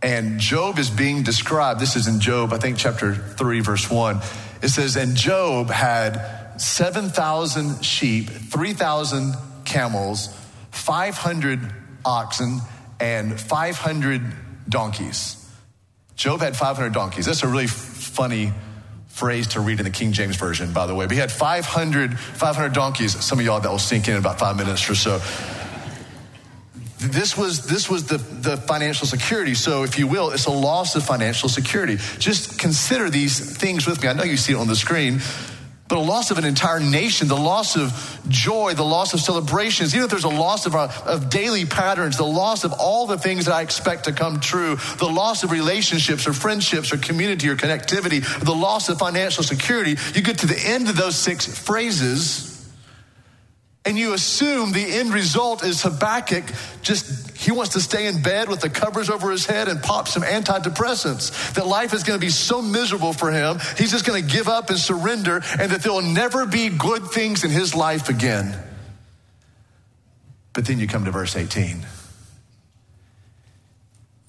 and 0.00 0.38
Job 0.38 0.78
is 0.78 0.90
being 0.90 1.24
described, 1.24 1.80
this 1.80 1.96
is 1.96 2.06
in 2.06 2.20
Job, 2.20 2.52
I 2.52 2.58
think 2.58 2.78
chapter 2.78 3.16
3, 3.16 3.60
verse 3.60 3.90
1. 3.90 4.20
It 4.62 4.68
says, 4.68 4.94
And 4.94 5.16
Job 5.16 5.70
had 5.70 6.60
7,000 6.60 7.84
sheep, 7.84 8.30
3,000 8.30 9.34
camels, 9.64 10.28
500 10.70 11.74
oxen, 12.04 12.60
and 13.00 13.40
500 13.40 14.22
donkeys. 14.68 15.44
Job 16.14 16.38
had 16.38 16.56
500 16.56 16.92
donkeys. 16.92 17.26
That's 17.26 17.42
a 17.42 17.48
really 17.48 17.66
funny 17.66 18.52
phrase 19.14 19.46
to 19.46 19.60
read 19.60 19.78
in 19.78 19.84
the 19.84 19.92
King 19.92 20.10
James 20.10 20.34
Version, 20.34 20.72
by 20.72 20.86
the 20.88 20.94
way. 20.94 21.06
But 21.06 21.12
he 21.12 21.20
had 21.20 21.30
500, 21.30 22.18
500 22.18 22.72
donkeys. 22.72 23.24
Some 23.24 23.38
of 23.38 23.44
y'all 23.44 23.60
that 23.60 23.70
will 23.70 23.78
sink 23.78 24.08
in 24.08 24.14
in 24.14 24.18
about 24.18 24.40
five 24.40 24.56
minutes 24.56 24.90
or 24.90 24.96
so. 24.96 25.20
This 26.98 27.36
was, 27.36 27.64
this 27.66 27.88
was 27.88 28.06
the, 28.06 28.16
the 28.16 28.56
financial 28.56 29.06
security. 29.06 29.54
So, 29.54 29.84
if 29.84 29.98
you 30.00 30.08
will, 30.08 30.30
it's 30.30 30.46
a 30.46 30.50
loss 30.50 30.96
of 30.96 31.04
financial 31.04 31.48
security. 31.48 31.98
Just 32.18 32.58
consider 32.58 33.08
these 33.08 33.56
things 33.56 33.86
with 33.86 34.02
me. 34.02 34.08
I 34.08 34.14
know 34.14 34.24
you 34.24 34.36
see 34.36 34.52
it 34.52 34.56
on 34.56 34.66
the 34.66 34.74
screen. 34.74 35.20
A 35.94 35.98
loss 35.98 36.32
of 36.32 36.38
an 36.38 36.44
entire 36.44 36.80
nation, 36.80 37.28
the 37.28 37.36
loss 37.36 37.76
of 37.76 38.20
joy, 38.28 38.74
the 38.74 38.84
loss 38.84 39.14
of 39.14 39.20
celebrations, 39.20 39.94
even 39.94 40.04
if 40.04 40.10
there's 40.10 40.24
a 40.24 40.28
loss 40.28 40.66
of, 40.66 40.74
our, 40.74 40.88
of 41.06 41.30
daily 41.30 41.64
patterns, 41.64 42.16
the 42.16 42.24
loss 42.24 42.64
of 42.64 42.72
all 42.72 43.06
the 43.06 43.16
things 43.16 43.44
that 43.44 43.54
I 43.54 43.62
expect 43.62 44.04
to 44.04 44.12
come 44.12 44.40
true, 44.40 44.76
the 44.98 45.06
loss 45.06 45.44
of 45.44 45.52
relationships 45.52 46.26
or 46.26 46.32
friendships 46.32 46.92
or 46.92 46.98
community 46.98 47.48
or 47.48 47.56
connectivity, 47.56 48.22
the 48.40 48.54
loss 48.54 48.88
of 48.88 48.98
financial 48.98 49.44
security, 49.44 49.96
you 50.14 50.22
get 50.22 50.38
to 50.38 50.46
the 50.46 50.58
end 50.58 50.88
of 50.88 50.96
those 50.96 51.14
six 51.16 51.46
phrases 51.46 52.53
and 53.86 53.98
you 53.98 54.14
assume 54.14 54.72
the 54.72 54.80
end 54.80 55.12
result 55.12 55.62
is 55.62 55.82
Habakkuk 55.82 56.44
just, 56.80 57.36
he 57.36 57.50
wants 57.52 57.74
to 57.74 57.80
stay 57.80 58.06
in 58.06 58.22
bed 58.22 58.48
with 58.48 58.60
the 58.60 58.70
covers 58.70 59.10
over 59.10 59.30
his 59.30 59.44
head 59.44 59.68
and 59.68 59.82
pop 59.82 60.08
some 60.08 60.22
antidepressants. 60.22 61.54
That 61.54 61.66
life 61.66 61.92
is 61.92 62.02
going 62.02 62.18
to 62.18 62.24
be 62.24 62.30
so 62.30 62.62
miserable 62.62 63.12
for 63.12 63.30
him, 63.30 63.58
he's 63.76 63.90
just 63.90 64.06
going 64.06 64.22
to 64.24 64.30
give 64.30 64.48
up 64.48 64.70
and 64.70 64.78
surrender, 64.78 65.42
and 65.58 65.70
that 65.70 65.82
there 65.82 65.92
will 65.92 66.02
never 66.02 66.46
be 66.46 66.70
good 66.70 67.04
things 67.08 67.44
in 67.44 67.50
his 67.50 67.74
life 67.74 68.08
again. 68.08 68.56
But 70.54 70.64
then 70.64 70.78
you 70.78 70.86
come 70.86 71.04
to 71.04 71.10
verse 71.10 71.36
18. 71.36 71.84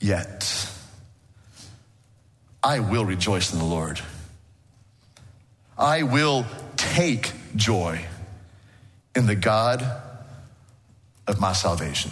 Yet, 0.01 0.69
I 2.62 2.79
will 2.79 3.05
rejoice 3.05 3.53
in 3.53 3.59
the 3.59 3.65
Lord. 3.65 4.01
I 5.77 6.03
will 6.03 6.45
take 6.75 7.31
joy 7.55 8.05
in 9.15 9.25
the 9.25 9.36
God 9.36 9.86
of 11.27 11.39
my 11.39 11.53
salvation. 11.53 12.12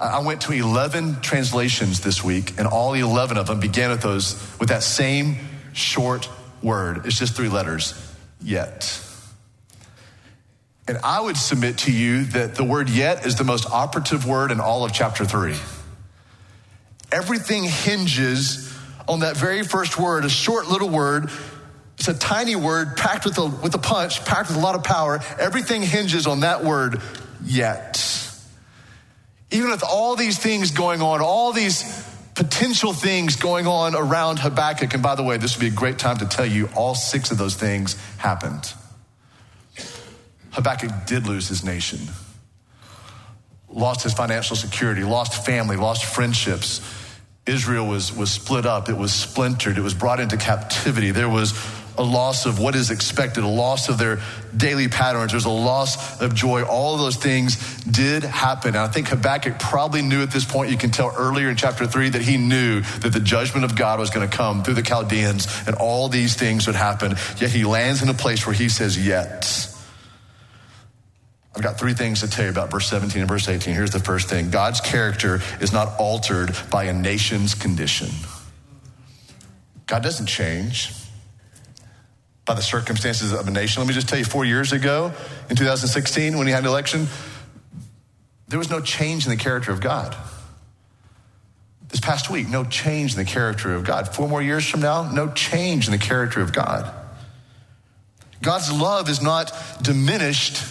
I 0.00 0.20
went 0.20 0.42
to 0.42 0.52
11 0.52 1.20
translations 1.20 2.00
this 2.00 2.24
week, 2.24 2.58
and 2.58 2.66
all 2.66 2.94
11 2.94 3.36
of 3.36 3.46
them 3.46 3.60
began 3.60 3.90
with 3.90 4.02
those 4.02 4.34
with 4.58 4.70
that 4.70 4.82
same 4.82 5.36
short 5.72 6.28
word. 6.62 7.06
It's 7.06 7.18
just 7.18 7.34
three 7.36 7.48
letters, 7.48 7.94
yet. 8.42 9.00
And 10.86 10.98
I 11.02 11.20
would 11.20 11.36
submit 11.36 11.78
to 11.78 11.92
you 11.92 12.24
that 12.26 12.56
the 12.56 12.64
word 12.64 12.90
yet 12.90 13.24
is 13.24 13.36
the 13.36 13.44
most 13.44 13.70
operative 13.70 14.26
word 14.26 14.50
in 14.50 14.60
all 14.60 14.84
of 14.84 14.92
chapter 14.92 15.24
three. 15.24 15.56
Everything 17.12 17.64
hinges 17.64 18.76
on 19.06 19.20
that 19.20 19.36
very 19.36 19.62
first 19.62 19.98
word, 19.98 20.24
a 20.24 20.28
short 20.28 20.68
little 20.68 20.88
word 20.88 21.30
it's 21.98 22.08
a 22.08 22.14
tiny 22.14 22.56
word 22.56 22.96
packed 22.96 23.24
with 23.24 23.38
a, 23.38 23.46
with 23.46 23.74
a 23.74 23.78
punch, 23.78 24.24
packed 24.24 24.48
with 24.48 24.58
a 24.58 24.60
lot 24.60 24.74
of 24.74 24.84
power. 24.84 25.20
Everything 25.38 25.82
hinges 25.82 26.26
on 26.26 26.40
that 26.40 26.64
word, 26.64 27.00
yet. 27.44 28.00
Even 29.50 29.70
with 29.70 29.84
all 29.84 30.16
these 30.16 30.38
things 30.38 30.70
going 30.70 31.00
on, 31.00 31.20
all 31.20 31.52
these 31.52 32.04
potential 32.34 32.92
things 32.92 33.36
going 33.36 33.66
on 33.66 33.94
around 33.94 34.40
Habakkuk, 34.40 34.92
and 34.92 35.02
by 35.02 35.14
the 35.14 35.22
way, 35.22 35.36
this 35.36 35.56
would 35.56 35.60
be 35.60 35.68
a 35.68 35.70
great 35.70 35.98
time 35.98 36.18
to 36.18 36.26
tell 36.26 36.46
you 36.46 36.68
all 36.74 36.94
six 36.94 37.30
of 37.30 37.38
those 37.38 37.54
things 37.54 37.94
happened. 38.18 38.72
Habakkuk 40.50 41.06
did 41.06 41.26
lose 41.26 41.48
his 41.48 41.64
nation, 41.64 42.00
lost 43.68 44.02
his 44.02 44.12
financial 44.12 44.56
security, 44.56 45.04
lost 45.04 45.44
family, 45.46 45.76
lost 45.76 46.04
friendships. 46.04 46.80
Israel 47.46 47.86
was, 47.86 48.12
was 48.12 48.30
split 48.30 48.66
up, 48.66 48.88
it 48.88 48.96
was 48.96 49.12
splintered, 49.12 49.78
it 49.78 49.82
was 49.82 49.94
brought 49.94 50.18
into 50.18 50.36
captivity. 50.36 51.10
There 51.10 51.28
was 51.28 51.52
a 51.96 52.02
loss 52.02 52.46
of 52.46 52.58
what 52.58 52.74
is 52.74 52.90
expected, 52.90 53.44
a 53.44 53.48
loss 53.48 53.88
of 53.88 53.98
their 53.98 54.20
daily 54.56 54.88
patterns, 54.88 55.32
there's 55.32 55.44
a 55.44 55.50
loss 55.50 56.20
of 56.20 56.34
joy. 56.34 56.62
All 56.64 56.94
of 56.94 57.00
those 57.00 57.16
things 57.16 57.56
did 57.84 58.24
happen. 58.24 58.70
And 58.70 58.78
I 58.78 58.88
think 58.88 59.08
Habakkuk 59.08 59.58
probably 59.58 60.02
knew 60.02 60.22
at 60.22 60.30
this 60.30 60.44
point, 60.44 60.70
you 60.70 60.76
can 60.76 60.90
tell 60.90 61.14
earlier 61.16 61.48
in 61.48 61.56
chapter 61.56 61.86
three, 61.86 62.08
that 62.08 62.22
he 62.22 62.36
knew 62.36 62.80
that 62.80 63.12
the 63.12 63.20
judgment 63.20 63.64
of 63.64 63.76
God 63.76 63.98
was 63.98 64.10
going 64.10 64.28
to 64.28 64.36
come 64.36 64.62
through 64.62 64.74
the 64.74 64.82
Chaldeans 64.82 65.46
and 65.66 65.76
all 65.76 66.08
these 66.08 66.34
things 66.34 66.66
would 66.66 66.76
happen. 66.76 67.14
Yet 67.38 67.50
he 67.50 67.64
lands 67.64 68.02
in 68.02 68.08
a 68.08 68.14
place 68.14 68.46
where 68.46 68.54
he 68.54 68.68
says, 68.68 69.04
Yet. 69.04 69.70
I've 71.56 71.62
got 71.62 71.78
three 71.78 71.94
things 71.94 72.20
to 72.20 72.28
tell 72.28 72.46
you 72.46 72.50
about 72.50 72.72
verse 72.72 72.88
17 72.88 73.20
and 73.20 73.28
verse 73.28 73.48
18. 73.48 73.74
Here's 73.74 73.92
the 73.92 74.00
first 74.00 74.28
thing 74.28 74.50
God's 74.50 74.80
character 74.80 75.40
is 75.60 75.72
not 75.72 76.00
altered 76.00 76.56
by 76.68 76.84
a 76.84 76.92
nation's 76.92 77.54
condition. 77.54 78.08
God 79.86 80.02
doesn't 80.02 80.26
change 80.26 80.92
by 82.44 82.54
the 82.54 82.62
circumstances 82.62 83.32
of 83.32 83.48
a 83.48 83.50
nation. 83.50 83.80
Let 83.80 83.88
me 83.88 83.94
just 83.94 84.08
tell 84.08 84.18
you, 84.18 84.24
four 84.24 84.44
years 84.44 84.72
ago 84.72 85.12
in 85.48 85.56
2016, 85.56 86.36
when 86.36 86.46
he 86.46 86.52
had 86.52 86.62
an 86.62 86.68
election, 86.68 87.06
there 88.48 88.58
was 88.58 88.70
no 88.70 88.80
change 88.80 89.24
in 89.24 89.30
the 89.30 89.36
character 89.36 89.72
of 89.72 89.80
God. 89.80 90.14
This 91.88 92.00
past 92.00 92.28
week, 92.28 92.48
no 92.48 92.64
change 92.64 93.12
in 93.12 93.18
the 93.18 93.24
character 93.24 93.74
of 93.74 93.84
God. 93.84 94.08
Four 94.14 94.28
more 94.28 94.42
years 94.42 94.68
from 94.68 94.80
now, 94.80 95.10
no 95.10 95.30
change 95.32 95.86
in 95.86 95.92
the 95.92 95.98
character 95.98 96.40
of 96.40 96.52
God. 96.52 96.92
God's 98.42 98.70
love 98.70 99.08
is 99.08 99.22
not 99.22 99.52
diminished 99.80 100.62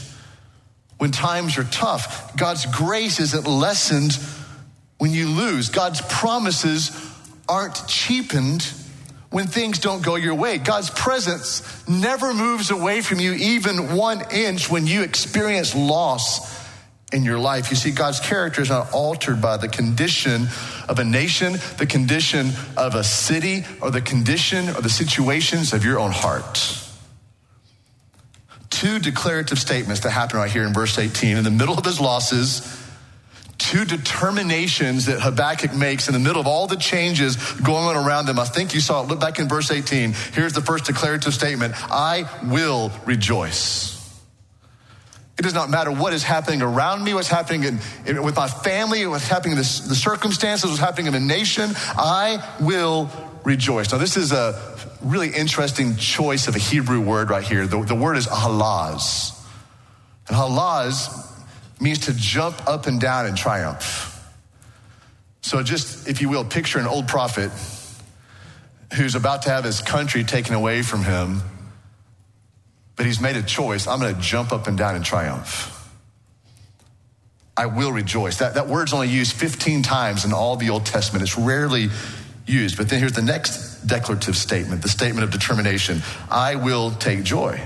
when 0.97 1.11
times 1.11 1.57
are 1.57 1.63
tough. 1.63 2.35
God's 2.35 2.65
grace 2.67 3.19
isn't 3.19 3.47
lessened 3.47 4.17
when 4.99 5.11
you 5.11 5.27
lose. 5.27 5.69
God's 5.69 6.01
promises 6.01 6.91
aren't 7.49 7.87
cheapened 7.87 8.71
when 9.33 9.47
things 9.47 9.79
don't 9.79 10.03
go 10.03 10.13
your 10.13 10.35
way. 10.35 10.59
God's 10.59 10.91
presence 10.91 11.89
never 11.89 12.35
moves 12.35 12.69
away 12.69 13.01
from 13.01 13.19
you 13.19 13.33
even 13.33 13.95
one 13.95 14.21
inch 14.31 14.69
when 14.69 14.85
you 14.85 15.01
experience 15.01 15.73
loss 15.73 16.63
in 17.11 17.23
your 17.23 17.39
life. 17.39 17.71
You 17.71 17.75
see, 17.75 17.89
God's 17.89 18.19
character 18.19 18.61
is 18.61 18.69
not 18.69 18.93
altered 18.93 19.41
by 19.41 19.57
the 19.57 19.67
condition 19.67 20.49
of 20.87 20.99
a 20.99 21.03
nation, 21.03 21.53
the 21.79 21.87
condition 21.87 22.51
of 22.77 22.93
a 22.93 23.03
city, 23.03 23.65
or 23.81 23.89
the 23.89 24.01
condition 24.01 24.69
or 24.69 24.81
the 24.81 24.89
situations 24.89 25.73
of 25.73 25.83
your 25.83 25.97
own 25.97 26.11
heart. 26.11 26.79
Two 28.69 28.99
declarative 28.99 29.57
statements 29.57 30.01
that 30.01 30.11
happen 30.11 30.37
right 30.37 30.51
here 30.51 30.63
in 30.63 30.73
verse 30.73 30.99
18. 30.99 31.37
In 31.37 31.43
the 31.43 31.49
middle 31.49 31.75
of 31.75 31.85
his 31.85 31.99
losses, 31.99 32.82
two 33.73 33.85
determinations 33.85 35.07
that 35.07 35.19
Habakkuk 35.19 35.73
makes 35.73 36.07
in 36.07 36.13
the 36.13 36.19
middle 36.19 36.39
of 36.39 36.45
all 36.45 36.67
the 36.67 36.75
changes 36.75 37.37
going 37.53 37.85
on 37.85 37.95
around 37.95 38.27
them. 38.27 38.37
I 38.37 38.45
think 38.45 38.75
you 38.75 38.79
saw 38.79 39.01
it. 39.01 39.07
Look 39.07 39.19
back 39.19 39.39
in 39.39 39.47
verse 39.47 39.71
18. 39.71 40.13
Here's 40.33 40.53
the 40.53 40.61
first 40.61 40.85
declarative 40.85 41.33
statement 41.33 41.73
I 41.89 42.29
will 42.43 42.91
rejoice. 43.07 43.99
It 45.39 45.41
does 45.41 45.55
not 45.55 45.71
matter 45.71 45.91
what 45.91 46.13
is 46.13 46.21
happening 46.21 46.61
around 46.61 47.03
me, 47.03 47.15
what's 47.15 47.29
happening 47.29 47.63
in, 47.63 47.79
in, 48.05 48.21
with 48.21 48.35
my 48.35 48.47
family, 48.47 49.07
what's 49.07 49.27
happening 49.27 49.53
in 49.53 49.57
the, 49.57 49.85
the 49.87 49.95
circumstances, 49.95 50.69
what's 50.69 50.79
happening 50.79 51.07
in 51.07 51.13
the 51.13 51.19
nation. 51.19 51.71
I 51.97 52.47
will 52.61 53.09
rejoice. 53.43 53.91
Now, 53.91 53.97
this 53.97 54.17
is 54.17 54.31
a 54.31 54.77
really 55.01 55.29
interesting 55.29 55.95
choice 55.95 56.47
of 56.47 56.55
a 56.55 56.59
Hebrew 56.59 57.01
word 57.01 57.31
right 57.31 57.43
here. 57.43 57.65
The, 57.65 57.81
the 57.81 57.95
word 57.95 58.17
is 58.17 58.27
halaz. 58.27 59.35
And 60.27 60.37
halaz 60.37 61.32
means 61.79 61.99
to 61.99 62.13
jump 62.13 62.67
up 62.67 62.87
and 62.87 62.99
down 62.99 63.25
in 63.25 63.35
triumph. 63.35 64.09
So, 65.41 65.61
just 65.61 66.07
if 66.07 66.21
you 66.21 66.29
will, 66.29 66.45
picture 66.45 66.79
an 66.79 66.87
old 66.87 67.07
prophet 67.07 67.51
who's 68.93 69.15
about 69.15 69.43
to 69.43 69.49
have 69.49 69.63
his 69.63 69.81
country 69.81 70.23
taken 70.23 70.53
away 70.53 70.81
from 70.81 71.03
him, 71.03 71.41
but 72.95 73.05
he's 73.05 73.19
made 73.19 73.35
a 73.35 73.43
choice. 73.43 73.87
I'm 73.87 73.99
going 73.99 74.15
to 74.15 74.21
jump 74.21 74.51
up 74.51 74.67
and 74.67 74.77
down 74.77 74.95
in 74.95 75.03
triumph. 75.03 75.69
I 77.55 77.67
will 77.67 77.91
rejoice. 77.91 78.37
That, 78.37 78.55
that 78.55 78.67
word's 78.67 78.93
only 78.93 79.09
used 79.09 79.33
15 79.33 79.83
times 79.83 80.25
in 80.25 80.33
all 80.33 80.55
the 80.55 80.69
Old 80.69 80.85
Testament. 80.85 81.21
It's 81.21 81.37
rarely 81.37 81.89
used. 82.47 82.77
But 82.77 82.89
then 82.89 82.99
here's 82.99 83.13
the 83.13 83.21
next 83.21 83.85
declarative 83.85 84.35
statement, 84.35 84.81
the 84.81 84.89
statement 84.89 85.23
of 85.23 85.31
determination 85.31 86.01
I 86.31 86.55
will 86.55 86.91
take 86.91 87.23
joy. 87.23 87.61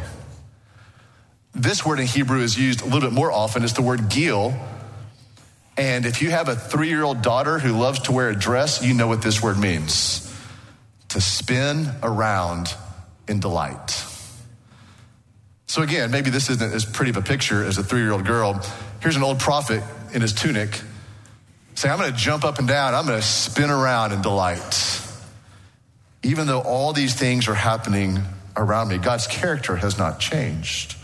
This 1.58 1.84
word 1.84 2.00
in 2.00 2.06
Hebrew 2.06 2.42
is 2.42 2.56
used 2.56 2.82
a 2.82 2.86
little 2.86 3.02
bit 3.02 3.14
more 3.14 3.32
often. 3.32 3.64
It's 3.64 3.74
the 3.74 3.82
word 3.82 4.10
gil. 4.10 4.54
And 5.76 6.06
if 6.06 6.22
you 6.22 6.30
have 6.30 6.50
a 6.50 6.56
three 6.56 6.88
year 6.88 7.04
old 7.04 7.24
daughter 7.24 7.58
who 7.58 7.72
loves 7.72 7.98
to 8.02 8.12
wear 8.12 8.30
a 8.30 8.36
dress, 8.36 8.84
you 8.84 8.94
know 8.94 9.08
what 9.08 9.24
this 9.24 9.42
word 9.42 9.58
means 9.58 10.24
to 11.10 11.20
spin 11.20 11.90
around 12.04 12.76
in 13.28 13.40
delight. 13.40 14.04
So, 15.66 15.82
again, 15.82 16.12
maybe 16.12 16.30
this 16.30 16.48
isn't 16.52 16.74
as 16.74 16.86
pretty 16.86 17.10
of 17.10 17.18
a 17.18 17.22
picture 17.24 17.64
as 17.64 17.80
a 17.80 17.84
three 17.84 18.02
year 18.02 18.12
old 18.12 18.26
girl. 18.26 18.62
Here's 19.02 19.16
an 19.16 19.24
old 19.24 19.40
prophet 19.40 19.82
in 20.14 20.22
his 20.22 20.34
tunic 20.34 20.80
saying, 21.74 21.92
I'm 21.92 22.00
going 22.00 22.12
to 22.12 22.18
jump 22.18 22.44
up 22.44 22.60
and 22.60 22.68
down, 22.68 22.94
I'm 22.94 23.08
going 23.08 23.20
to 23.20 23.26
spin 23.26 23.72
around 23.72 24.12
in 24.12 24.22
delight. 24.22 25.02
Even 26.22 26.46
though 26.46 26.62
all 26.62 26.94
these 26.94 27.16
things 27.16 27.48
are 27.48 27.56
happening 27.56 28.20
around 28.56 28.90
me, 28.90 29.00
God's 29.00 29.26
character 29.26 29.76
has 29.76 29.98
not 29.98 30.20
changed. 30.20 30.97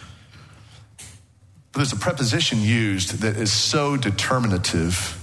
But 1.73 1.79
there's 1.79 1.91
a 1.91 1.97
preposition 1.97 2.61
used 2.61 3.21
that 3.21 3.35
is 3.35 3.51
so 3.51 3.97
determinative 3.97 5.19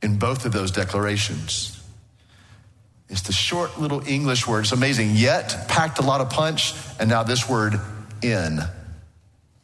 in 0.00 0.16
both 0.16 0.46
of 0.46 0.52
those 0.52 0.70
declarations. 0.70 1.82
It's 3.08 3.22
the 3.22 3.32
short 3.32 3.78
little 3.78 4.06
English 4.06 4.46
word. 4.46 4.60
It's 4.60 4.72
amazing. 4.72 5.10
Yet 5.16 5.66
packed 5.68 5.98
a 5.98 6.02
lot 6.02 6.20
of 6.20 6.30
punch, 6.30 6.74
and 7.00 7.10
now 7.10 7.24
this 7.24 7.48
word 7.48 7.78
in 8.22 8.60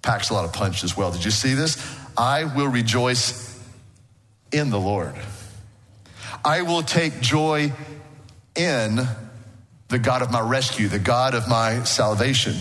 packs 0.02 0.30
a 0.30 0.35
lot 0.35 0.44
of 0.44 0.52
punch 0.52 0.82
as 0.82 0.97
well. 0.97 1.12
Did 1.12 1.25
you 1.25 1.30
see 1.30 1.54
this? 1.54 1.76
I 2.16 2.44
will 2.44 2.68
rejoice 2.68 3.56
in 4.52 4.70
the 4.70 4.80
Lord. 4.80 5.14
I 6.44 6.62
will 6.62 6.82
take 6.82 7.20
joy 7.20 7.73
in 8.56 9.00
the 9.88 9.99
God 9.99 10.23
of 10.23 10.32
my 10.32 10.40
rescue, 10.40 10.88
the 10.88 10.99
God 10.99 11.35
of 11.35 11.49
my 11.49 11.85
salvation. 11.85 12.56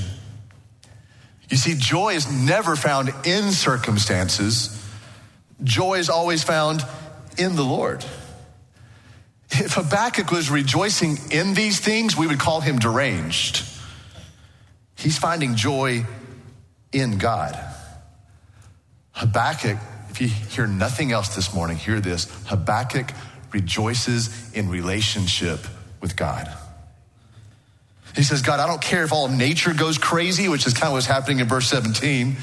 You 1.49 1.57
see, 1.57 1.75
joy 1.75 2.15
is 2.15 2.31
never 2.31 2.75
found 2.75 3.09
in 3.25 3.51
circumstances, 3.51 4.83
joy 5.63 5.95
is 5.95 6.09
always 6.09 6.43
found 6.43 6.85
in 7.37 7.55
the 7.55 7.63
Lord. 7.63 8.03
If 9.49 9.73
Habakkuk 9.73 10.29
was 10.31 10.49
rejoicing 10.49 11.17
in 11.31 11.53
these 11.53 11.79
things, 11.79 12.17
we 12.17 12.27
would 12.27 12.39
call 12.39 12.59
him 12.59 12.79
deranged. 12.79 13.63
He's 14.97 15.17
finding 15.17 15.55
joy 15.55 16.05
in 16.91 17.17
God. 17.17 17.57
Habakkuk, 19.11 19.77
if 20.09 20.21
you 20.21 20.27
hear 20.27 20.67
nothing 20.67 21.11
else 21.11 21.35
this 21.35 21.53
morning, 21.53 21.77
hear 21.77 21.99
this 21.99 22.27
Habakkuk 22.47 23.11
rejoices 23.53 24.51
in 24.53 24.69
relationship 24.69 25.59
with 26.01 26.15
God. 26.15 26.55
He 28.15 28.23
says, 28.23 28.41
God, 28.41 28.59
I 28.59 28.67
don't 28.67 28.81
care 28.81 29.03
if 29.03 29.11
all 29.11 29.27
nature 29.27 29.73
goes 29.73 29.97
crazy, 29.97 30.47
which 30.47 30.65
is 30.65 30.73
kind 30.73 30.87
of 30.87 30.93
what's 30.93 31.05
happening 31.05 31.39
in 31.39 31.47
verse 31.47 31.67
17. 31.67 32.35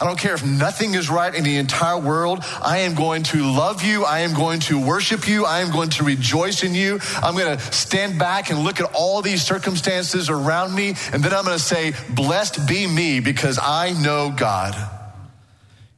I 0.00 0.06
don't 0.06 0.18
care 0.18 0.34
if 0.34 0.44
nothing 0.44 0.94
is 0.94 1.08
right 1.08 1.32
in 1.32 1.44
the 1.44 1.56
entire 1.56 1.98
world. 1.98 2.44
I 2.62 2.78
am 2.78 2.94
going 2.94 3.22
to 3.24 3.44
love 3.44 3.84
you. 3.84 4.04
I 4.04 4.20
am 4.20 4.34
going 4.34 4.60
to 4.60 4.84
worship 4.84 5.28
you. 5.28 5.44
I 5.44 5.60
am 5.60 5.70
going 5.70 5.90
to 5.90 6.04
rejoice 6.04 6.64
in 6.64 6.74
you. 6.74 6.98
I'm 7.22 7.36
going 7.36 7.56
to 7.56 7.72
stand 7.72 8.18
back 8.18 8.50
and 8.50 8.64
look 8.64 8.80
at 8.80 8.92
all 8.92 9.22
these 9.22 9.42
circumstances 9.42 10.30
around 10.30 10.74
me. 10.74 10.94
And 11.12 11.22
then 11.22 11.32
I'm 11.32 11.44
going 11.44 11.56
to 11.56 11.62
say, 11.62 11.92
Blessed 12.10 12.66
be 12.66 12.86
me 12.88 13.20
because 13.20 13.58
I 13.62 13.92
know 13.92 14.32
God. 14.36 14.93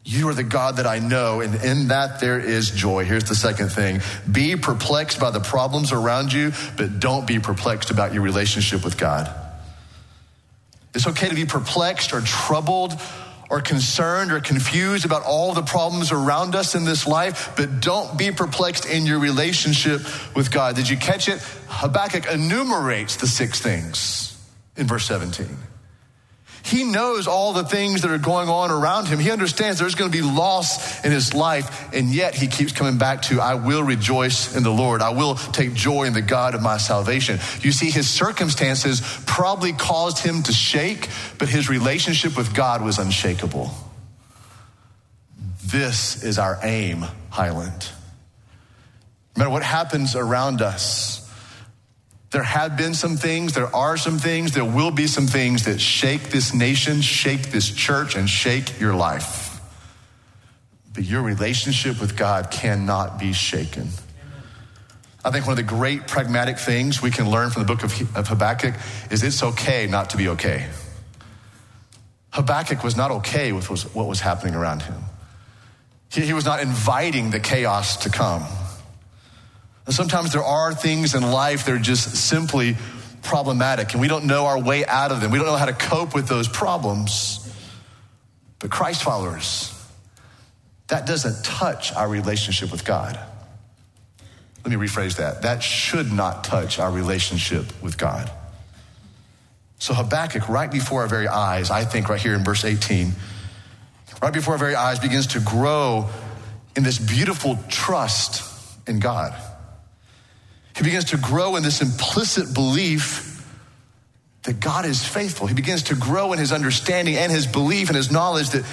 You 0.09 0.29
are 0.29 0.35
the 0.35 0.45
God 0.45 0.77
that 0.77 0.87
I 0.87 1.01
know, 1.01 1.41
and 1.41 1.53
in 1.65 1.89
that 1.89 2.21
there 2.21 2.39
is 2.39 2.71
joy. 2.71 3.05
Here's 3.05 3.25
the 3.25 3.35
second 3.35 3.71
thing 3.71 4.03
be 4.31 4.55
perplexed 4.55 5.19
by 5.19 5.33
the 5.33 5.41
problems 5.41 5.91
around 5.91 6.33
you, 6.33 6.53
but 6.77 7.01
don't 7.01 7.27
be 7.27 7.41
perplexed 7.41 7.91
about 7.91 8.15
your 8.15 8.23
relationship 8.23 8.85
with 8.85 8.97
God. 8.97 9.29
It's 10.95 11.09
okay 11.09 11.29
to 11.29 11.35
be 11.35 11.45
perplexed 11.45 12.13
or 12.13 12.21
troubled 12.21 12.93
or 13.51 13.61
concerned 13.61 14.31
or 14.31 14.39
confused 14.39 15.05
about 15.05 15.25
all 15.25 15.53
the 15.55 15.63
problems 15.63 16.13
around 16.13 16.55
us 16.55 16.77
in 16.77 16.85
this 16.85 17.09
life, 17.09 17.55
but 17.57 17.81
don't 17.81 18.17
be 18.17 18.31
perplexed 18.31 18.87
in 18.87 19.07
your 19.07 19.19
relationship 19.19 20.03
with 20.37 20.53
God. 20.53 20.77
Did 20.77 20.89
you 20.89 20.97
catch 20.97 21.29
it? 21.29 21.41
Habakkuk 21.67 22.27
enumerates 22.33 23.17
the 23.17 23.27
six 23.27 23.61
things 23.61 24.41
in 24.77 24.87
verse 24.87 25.05
17. 25.07 25.49
He 26.67 26.83
knows 26.83 27.29
all 27.29 27.53
the 27.53 27.63
things 27.63 28.03
that 28.03 28.11
are 28.11 28.19
going 28.19 28.49
on 28.49 28.73
around 28.73 29.07
him. 29.07 29.21
He 29.21 29.31
understands 29.31 29.79
there's 29.79 29.95
going 29.95 30.11
to 30.11 30.17
be 30.17 30.23
loss 30.23 31.05
in 31.05 31.13
his 31.13 31.33
life, 31.33 31.95
and 31.95 32.13
yet 32.13 32.35
he 32.35 32.49
keeps 32.49 32.73
coming 32.73 32.99
back 32.99 33.23
to, 33.23 33.41
I 33.41 33.55
will 33.55 33.85
rejoice 33.85 34.57
in 34.57 34.65
the 34.65 34.73
Lord. 34.73 35.01
I 35.01 35.11
will 35.11 35.37
take 35.37 35.75
joy 35.75 36.05
in 36.05 36.13
the 36.13 36.23
God 36.23 36.57
of 36.57 36.63
my 36.63 36.79
salvation. 36.79 37.39
You 37.61 37.71
see, 37.71 37.91
his 37.91 38.11
circumstances 38.11 39.01
probably 39.27 39.75
caused 39.75 40.19
him 40.19 40.43
to 40.43 40.53
shake, 40.53 41.09
but 41.39 41.49
his 41.49 41.69
relationship 41.69 42.37
with 42.37 42.53
God 42.53 42.83
was 42.83 42.99
unshakable. 42.99 43.71
This 45.65 46.25
is 46.25 46.37
our 46.37 46.59
aim, 46.65 47.05
Highland. 47.31 47.89
No 49.37 49.41
matter 49.41 49.51
what 49.51 49.63
happens 49.63 50.17
around 50.17 50.63
us, 50.63 51.26
there 52.37 52.43
have 52.43 52.77
been 52.77 52.93
some 52.93 53.17
things, 53.17 53.55
there 53.55 53.75
are 53.75 53.97
some 53.97 54.19
things, 54.19 54.53
there 54.53 54.63
will 54.63 54.91
be 54.91 55.07
some 55.07 55.27
things 55.27 55.65
that 55.65 55.81
shake 55.81 56.25
this 56.25 56.53
nation, 56.53 57.01
shake 57.01 57.51
this 57.51 57.71
church, 57.71 58.15
and 58.15 58.29
shake 58.29 58.79
your 58.79 58.95
life. 58.95 59.59
But 60.93 61.05
your 61.05 61.23
relationship 61.23 61.99
with 61.99 62.15
God 62.15 62.51
cannot 62.51 63.19
be 63.19 63.33
shaken. 63.33 63.89
I 65.25 65.31
think 65.31 65.47
one 65.47 65.53
of 65.53 65.57
the 65.57 65.63
great 65.63 66.09
pragmatic 66.09 66.59
things 66.59 67.01
we 67.01 67.11
can 67.11 67.31
learn 67.31 67.49
from 67.49 67.63
the 67.63 67.75
book 67.75 67.83
of 67.83 68.29
Habakkuk 68.29 68.75
is 69.11 69.23
it's 69.23 69.43
okay 69.43 69.87
not 69.87 70.11
to 70.11 70.19
be 70.19 70.29
okay. 70.29 70.69
Habakkuk 72.33 72.85
was 72.85 72.99
not 72.99 73.13
okay 73.13 73.53
with 73.53 73.95
what 73.95 74.07
was 74.07 74.21
happening 74.21 74.55
around 74.55 74.83
him. 74.83 75.03
He 76.11 76.35
was 76.35 76.45
not 76.45 76.61
inviting 76.61 77.31
the 77.31 77.41
chaos 77.41 77.97
to 78.05 78.11
come. 78.11 78.45
Sometimes 79.89 80.33
there 80.33 80.43
are 80.43 80.75
things 80.75 81.15
in 81.15 81.23
life 81.23 81.67
that 81.67 81.75
are 81.75 81.79
just 81.79 82.17
simply 82.17 82.77
problematic 83.23 83.93
and 83.93 84.01
we 84.01 84.09
don't 84.09 84.25
know 84.25 84.47
our 84.47 84.61
way 84.61 84.85
out 84.85 85.13
of 85.13 85.21
them. 85.21 85.31
We 85.31 85.39
don't 85.39 85.47
know 85.47 85.57
how 85.57 85.67
to 85.67 85.73
cope 85.73 86.15
with 86.15 86.29
those 86.29 86.49
problems. 86.49 87.43
But 88.59 88.71
Christ 88.71 89.03
followers, 89.03 89.73
that 90.89 91.07
doesn't 91.07 91.45
touch 91.45 91.93
our 91.93 92.09
relationship 92.09 92.73
with 92.73 92.85
God. 92.85 93.19
Let 94.65 94.77
me 94.77 94.87
rephrase 94.87 95.17
that. 95.17 95.43
That 95.43 95.63
should 95.63 96.13
not 96.13 96.43
touch 96.43 96.79
our 96.81 96.91
relationship 96.91 97.67
with 97.83 97.97
God. 97.97 98.31
So 99.79 99.95
Habakkuk, 99.95 100.49
right 100.49 100.71
before 100.71 101.03
our 101.03 101.07
very 101.07 101.29
eyes, 101.29 101.71
I 101.71 101.85
think 101.85 102.09
right 102.09 102.21
here 102.21 102.35
in 102.35 102.43
verse 102.43 102.65
18, 102.65 103.13
right 104.23 104.33
before 104.33 104.55
our 104.55 104.59
very 104.59 104.75
eyes, 104.75 104.99
begins 104.99 105.29
to 105.29 105.41
grow 105.41 106.09
in 106.75 106.83
this 106.83 106.99
beautiful 106.99 107.59
trust 107.69 108.43
in 108.89 108.99
God. 108.99 109.37
He 110.77 110.83
begins 110.83 111.07
to 111.07 111.17
grow 111.17 111.57
in 111.57 111.63
this 111.63 111.81
implicit 111.81 112.53
belief 112.53 113.45
that 114.43 114.61
God 114.61 114.85
is 114.85 115.05
faithful. 115.05 115.47
He 115.47 115.55
begins 115.55 115.85
to 115.85 115.95
grow 115.95 116.33
in 116.33 116.39
his 116.39 116.53
understanding 116.53 117.17
and 117.17 117.33
his 117.33 117.47
belief 117.47 117.89
and 117.89 117.97
his 117.97 118.11
knowledge 118.11 118.51
that 118.51 118.65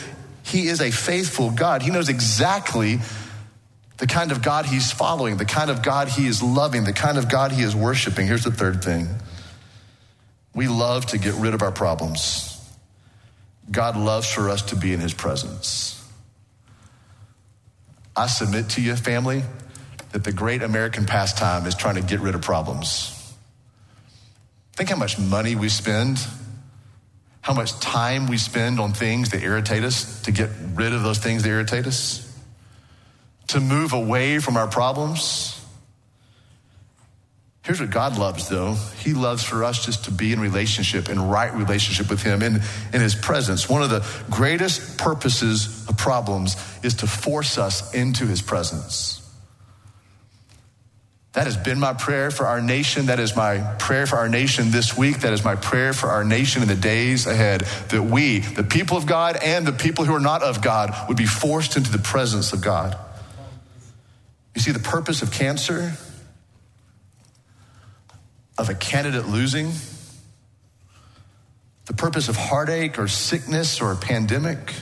he 0.43 0.67
is 0.67 0.81
a 0.81 0.91
faithful 0.91 1.49
God. 1.49 1.81
He 1.81 1.91
knows 1.91 2.09
exactly 2.09 2.99
the 3.97 4.07
kind 4.07 4.31
of 4.31 4.41
God 4.41 4.65
he's 4.65 4.91
following, 4.91 5.37
the 5.37 5.45
kind 5.45 5.69
of 5.69 5.81
God 5.81 6.09
he 6.09 6.27
is 6.27 6.43
loving, 6.43 6.83
the 6.83 6.93
kind 6.93 7.17
of 7.17 7.29
God 7.29 7.53
he 7.53 7.63
is 7.63 7.75
worshiping. 7.75 8.27
Here's 8.27 8.43
the 8.43 8.51
third 8.51 8.83
thing 8.83 9.07
we 10.53 10.67
love 10.67 11.05
to 11.07 11.17
get 11.17 11.33
rid 11.35 11.53
of 11.53 11.61
our 11.61 11.71
problems. 11.71 12.49
God 13.71 13.95
loves 13.95 14.29
for 14.31 14.49
us 14.49 14.61
to 14.63 14.75
be 14.75 14.93
in 14.93 14.99
his 14.99 15.13
presence. 15.13 15.99
I 18.15 18.27
submit 18.27 18.69
to 18.71 18.81
you, 18.81 18.95
family, 18.95 19.43
that 20.13 20.23
the 20.23 20.32
great 20.32 20.62
American 20.62 21.06
pastime 21.06 21.65
is 21.65 21.76
trying 21.76 21.95
to 21.95 22.02
get 22.02 22.19
rid 22.19 22.36
of 22.36 22.41
problems. 22.41 23.19
Think 24.73 24.89
how 24.89 24.95
much 24.95 25.19
money 25.19 25.56
we 25.56 25.69
spend, 25.69 26.19
how 27.41 27.54
much 27.54 27.78
time 27.80 28.28
we 28.28 28.38
spend 28.38 28.80
on 28.80 28.93
things 28.93 29.32
that 29.32 29.43
irritate 29.43 29.84
us 29.84 30.21
to 30.21 30.32
get 30.32 30.49
rid 30.76 30.93
of 30.93 31.04
those 31.04 31.17
things 31.17 31.43
that 31.43 31.49
irritate 31.49 31.88
us, 31.88 32.32
to 33.47 33.60
move 33.60 33.93
away 33.93 34.39
from 34.39 34.56
our 34.56 34.67
problems. 34.67 35.60
Here's 37.63 37.80
what 37.80 37.89
God 37.89 38.17
loves, 38.17 38.49
though. 38.49 38.76
He 38.99 39.13
loves 39.13 39.43
for 39.43 39.63
us 39.63 39.84
just 39.84 40.06
to 40.06 40.12
be 40.12 40.32
in 40.32 40.39
relationship, 40.39 41.10
in 41.10 41.19
right 41.19 41.54
relationship 41.54 42.10
with 42.10 42.21
Him, 42.21 42.43
in, 42.43 42.62
in 42.93 43.02
His 43.02 43.15
presence. 43.15 43.67
One 43.67 43.82
of 43.82 43.89
the 43.89 44.06
greatest 44.30 44.99
purposes 44.99 45.88
of 45.88 45.97
problems 45.97 46.56
is 46.84 46.95
to 46.95 47.08
force 47.08 47.58
us 47.58 47.93
into 47.95 48.28
His 48.28 48.41
presence. 48.41 49.22
That 51.34 51.46
has 51.46 51.58
been 51.58 51.80
my 51.80 51.93
prayer 51.93 52.30
for 52.30 52.46
our 52.46 52.62
nation. 52.62 53.08
That 53.08 53.19
is 53.19 53.36
my 53.36 53.58
prayer 53.80 54.06
for 54.06 54.17
our 54.17 54.30
nation 54.30 54.69
this 54.69 54.96
week. 54.96 55.22
That 55.22 55.34
is 55.34 55.43
my 55.43 55.56
prayer 55.56 55.91
for 55.91 56.10
our 56.10 56.24
nation 56.24 56.62
in 56.62 56.67
the 56.67 56.76
days 56.76 57.26
ahead. 57.26 57.62
That 57.89 58.04
we, 58.04 58.39
the 58.39 58.63
people 58.63 58.98
of 58.98 59.08
God 59.08 59.38
and 59.43 59.65
the 59.65 59.72
people 59.72 60.06
who 60.06 60.13
are 60.13 60.19
not 60.19 60.43
of 60.43 60.62
God, 60.62 60.93
would 61.08 61.17
be 61.17 61.26
forced 61.26 61.76
into 61.76 61.91
the 61.91 61.98
presence 61.98 62.54
of 62.54 62.62
God. 62.62 62.96
You 64.56 64.62
see, 64.62 64.72
the 64.72 64.80
purpose 64.80 65.24
of 65.24 65.32
cancer 65.32 65.93
of 68.56 68.69
a 68.69 68.76
candidate 68.76 69.28
losing, 69.28 69.72
the 71.86 71.93
purpose 71.93 72.30
of 72.30 72.36
heartache 72.36 73.00
or 73.00 73.08
sickness 73.08 73.82
or 73.82 73.91
a 73.91 73.96
pandemic, 73.96 74.74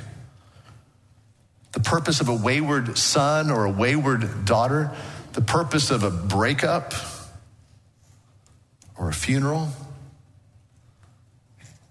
the 1.71 1.79
purpose 1.79 2.19
of 2.19 2.27
a 2.27 2.35
wayward 2.35 2.97
son 2.97 3.49
or 3.49 3.63
a 3.63 3.71
wayward 3.71 4.43
daughter, 4.43 4.91
the 5.33 5.41
purpose 5.41 5.91
of 5.91 6.03
a 6.03 6.09
breakup 6.09 6.93
or 8.97 9.09
a 9.09 9.13
funeral 9.13 9.69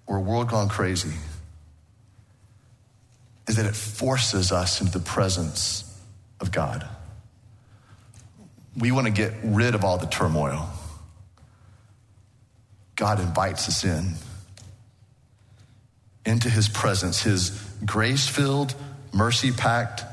or 0.07 0.17
a 0.17 0.21
world 0.21 0.49
gone 0.49 0.69
crazy 0.69 1.13
is 3.49 3.57
that 3.57 3.67
it 3.67 3.75
forces 3.75 4.53
us 4.53 4.81
into 4.81 4.97
the 4.99 5.05
presence 5.05 5.85
of 6.41 6.53
God. 6.53 6.87
We 8.77 8.93
want 8.93 9.07
to 9.07 9.13
get 9.13 9.33
rid 9.43 9.75
of 9.75 9.85
all 9.85 9.99
the 9.99 10.07
turmoil. 10.07 10.71
God 12.95 13.19
invites 13.19 13.67
us 13.69 13.85
in 13.85 14.15
into 16.25 16.51
his 16.51 16.69
presence, 16.69 17.23
his 17.23 17.51
grace 17.85 18.29
filled, 18.29 18.75
mercy 19.13 19.51
packed, 19.51 20.05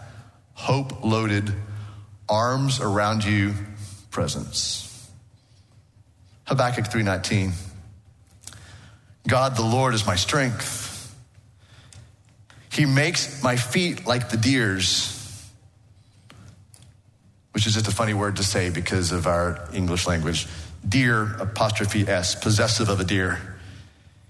hope 0.54 1.04
loaded, 1.04 1.54
arms 2.30 2.80
around 2.80 3.24
you 3.24 3.54
presence. 4.12 5.10
Habakkuk 6.46 6.86
3:19 6.86 7.54
God 9.28 9.58
the 9.58 9.64
Lord 9.64 9.94
is 9.94 10.06
my 10.06 10.16
strength. 10.16 11.14
He 12.72 12.86
makes 12.86 13.44
my 13.44 13.56
feet 13.56 14.06
like 14.06 14.30
the 14.30 14.38
deer's, 14.38 15.14
which 17.52 17.68
is 17.68 17.74
just 17.74 17.88
a 17.88 17.92
funny 17.92 18.14
word 18.14 18.38
to 18.38 18.44
say 18.44 18.70
because 18.70 19.12
of 19.12 19.28
our 19.28 19.68
English 19.74 20.08
language. 20.08 20.48
Deer, 20.88 21.36
apostrophe 21.40 22.08
S, 22.08 22.36
possessive 22.36 22.88
of 22.88 23.00
a 23.00 23.04
deer. 23.04 23.58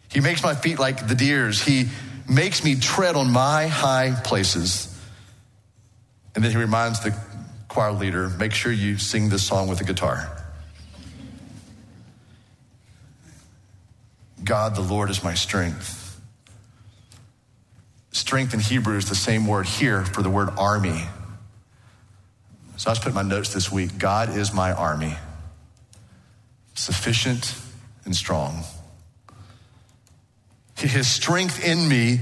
He 0.10 0.22
makes 0.22 0.42
my 0.42 0.56
feet 0.56 0.80
like 0.80 1.08
the 1.08 1.16
deer's. 1.16 1.62
He 1.62 1.90
makes 2.28 2.64
me 2.64 2.76
tread 2.76 3.16
on 3.16 3.32
my 3.32 3.68
high 3.68 4.20
places. 4.24 4.98
And 6.34 6.44
then 6.44 6.52
he 6.52 6.58
reminds 6.58 7.02
the 7.02 7.12
choir 7.78 7.92
leader 7.92 8.30
make 8.40 8.56
sure 8.56 8.72
you 8.72 8.98
sing 8.98 9.30
this 9.30 9.44
song 9.44 9.68
with 9.68 9.80
a 9.82 9.84
guitar. 9.84 10.36
God, 14.44 14.74
the 14.74 14.82
Lord, 14.82 15.12
is 15.12 15.24
my 15.24 15.36
strength. 15.36 16.20
Strength 18.12 18.56
in 18.56 18.62
Hebrew 18.62 18.98
is 18.98 19.08
the 19.08 19.14
same 19.14 19.46
word 19.46 19.68
here 19.68 20.04
for 20.04 20.24
the 20.24 20.30
word 20.32 20.50
army. 20.58 21.04
So 22.78 22.90
I 22.90 22.94
was 22.94 22.98
putting 22.98 23.14
my 23.14 23.22
notes 23.22 23.54
this 23.54 23.72
week 23.72 24.00
God 24.00 24.36
is 24.36 24.52
my 24.52 24.72
army, 24.72 25.16
sufficient 26.74 27.54
and 28.06 28.16
strong. 28.16 28.64
His 30.80 31.08
strength 31.08 31.64
in 31.64 31.88
me 31.88 32.22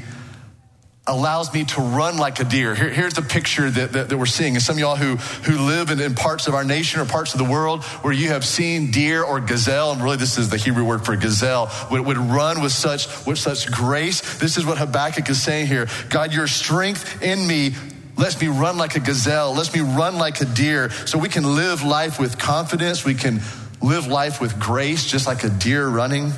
allows 1.07 1.53
me 1.53 1.63
to 1.63 1.81
run 1.81 2.17
like 2.17 2.39
a 2.39 2.43
deer. 2.43 2.73
Here, 2.73 2.89
here's 2.89 3.13
the 3.13 3.21
picture 3.21 3.69
that, 3.69 3.91
that, 3.91 4.09
that, 4.09 4.17
we're 4.17 4.25
seeing. 4.25 4.55
And 4.55 4.63
some 4.63 4.75
of 4.75 4.79
y'all 4.79 4.95
who, 4.95 5.17
who 5.43 5.63
live 5.63 5.91
in, 5.91 5.99
in, 5.99 6.15
parts 6.15 6.47
of 6.47 6.55
our 6.55 6.63
nation 6.63 6.99
or 6.99 7.05
parts 7.05 7.33
of 7.33 7.37
the 7.37 7.45
world 7.45 7.83
where 7.83 8.13
you 8.13 8.29
have 8.29 8.43
seen 8.43 8.89
deer 8.89 9.23
or 9.23 9.39
gazelle, 9.39 9.91
and 9.91 10.01
really 10.01 10.17
this 10.17 10.39
is 10.39 10.49
the 10.49 10.57
Hebrew 10.57 10.83
word 10.83 11.05
for 11.05 11.15
gazelle, 11.15 11.71
would, 11.91 12.01
would 12.01 12.17
run 12.17 12.61
with 12.61 12.71
such, 12.71 13.07
with 13.27 13.37
such 13.37 13.71
grace. 13.71 14.39
This 14.39 14.57
is 14.57 14.65
what 14.65 14.79
Habakkuk 14.79 15.29
is 15.29 15.41
saying 15.41 15.67
here. 15.67 15.87
God, 16.09 16.33
your 16.33 16.47
strength 16.47 17.21
in 17.21 17.45
me 17.45 17.73
lets 18.17 18.41
me 18.41 18.47
run 18.47 18.77
like 18.77 18.95
a 18.95 18.99
gazelle, 18.99 19.53
lets 19.53 19.75
me 19.75 19.81
run 19.81 20.17
like 20.17 20.41
a 20.41 20.45
deer, 20.45 20.89
so 20.89 21.19
we 21.19 21.29
can 21.29 21.55
live 21.55 21.83
life 21.83 22.19
with 22.19 22.39
confidence. 22.39 23.05
We 23.05 23.13
can 23.13 23.41
live 23.81 24.07
life 24.07 24.41
with 24.41 24.59
grace, 24.59 25.05
just 25.05 25.27
like 25.27 25.43
a 25.43 25.49
deer 25.49 25.87
running. 25.87 26.31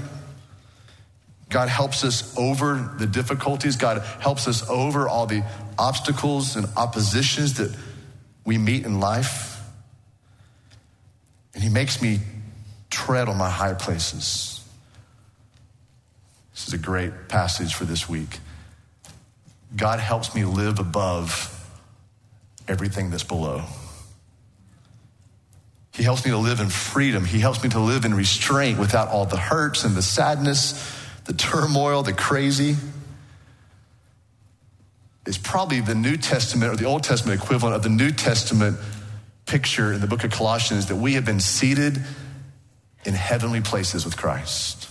God 1.50 1.70
helps 1.70 2.04
us 2.04 2.36
over 2.38 2.94
the 2.98 3.08
difficulties. 3.08 3.78
God 3.78 4.02
helps 4.20 4.48
us 4.48 4.68
over 4.70 5.08
all 5.08 5.26
the 5.26 5.44
obstacles 5.78 6.56
and 6.56 6.68
oppositions 6.76 7.56
that 7.56 7.74
we 8.46 8.58
meet 8.58 8.86
in 8.86 9.00
life. 9.00 9.62
And 11.54 11.64
He 11.64 11.70
makes 11.70 12.02
me 12.02 12.20
tread 12.90 13.30
on 13.30 13.38
my 13.38 13.50
high 13.50 13.74
places. 13.74 14.64
This 16.54 16.68
is 16.68 16.74
a 16.74 16.78
great 16.78 17.30
passage 17.30 17.76
for 17.76 17.86
this 17.86 18.10
week. 18.10 18.40
God 19.76 20.00
helps 20.00 20.34
me 20.34 20.44
live 20.44 20.80
above 20.80 21.54
everything 22.68 23.10
that's 23.10 23.24
below. 23.24 23.64
He 25.94 26.04
helps 26.04 26.26
me 26.26 26.32
to 26.32 26.38
live 26.38 26.60
in 26.60 26.70
freedom. 26.70 27.26
He 27.26 27.40
helps 27.40 27.64
me 27.64 27.70
to 27.70 27.80
live 27.80 28.06
in 28.06 28.14
restraint 28.14 28.80
without 28.80 29.08
all 29.08 29.26
the 29.26 29.38
hurts 29.38 29.84
and 29.84 29.96
the 29.96 30.02
sadness 30.02 30.74
the 31.28 31.34
turmoil, 31.34 32.04
the 32.04 32.14
crazy, 32.14 32.76
is 35.26 35.38
probably 35.38 35.82
the 35.82 35.94
New 35.94 36.16
Testament 36.16 36.72
or 36.72 36.76
the 36.78 36.86
Old 36.86 37.04
Testament 37.04 37.42
equivalent 37.42 37.76
of 37.76 37.84
the 37.84 37.90
New 37.90 38.12
Testament 38.12 38.78
picture 39.46 39.92
in 39.94 40.02
the 40.02 40.08
book 40.08 40.24
of 40.24 40.32
Colossians 40.32 40.88
that 40.88 40.96
we 40.96 41.14
have 41.14 41.26
been 41.26 41.42
seated 41.42 42.02
in 43.06 43.14
heavenly 43.14 43.62
places 43.62 44.06
with 44.06 44.16
Christ. 44.16 44.90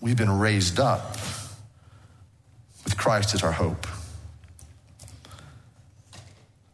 We've 0.00 0.16
been 0.16 0.38
raised 0.38 0.80
up 0.80 1.12
with 2.84 2.96
Christ 2.96 3.34
as 3.34 3.42
our 3.42 3.52
hope. 3.52 3.86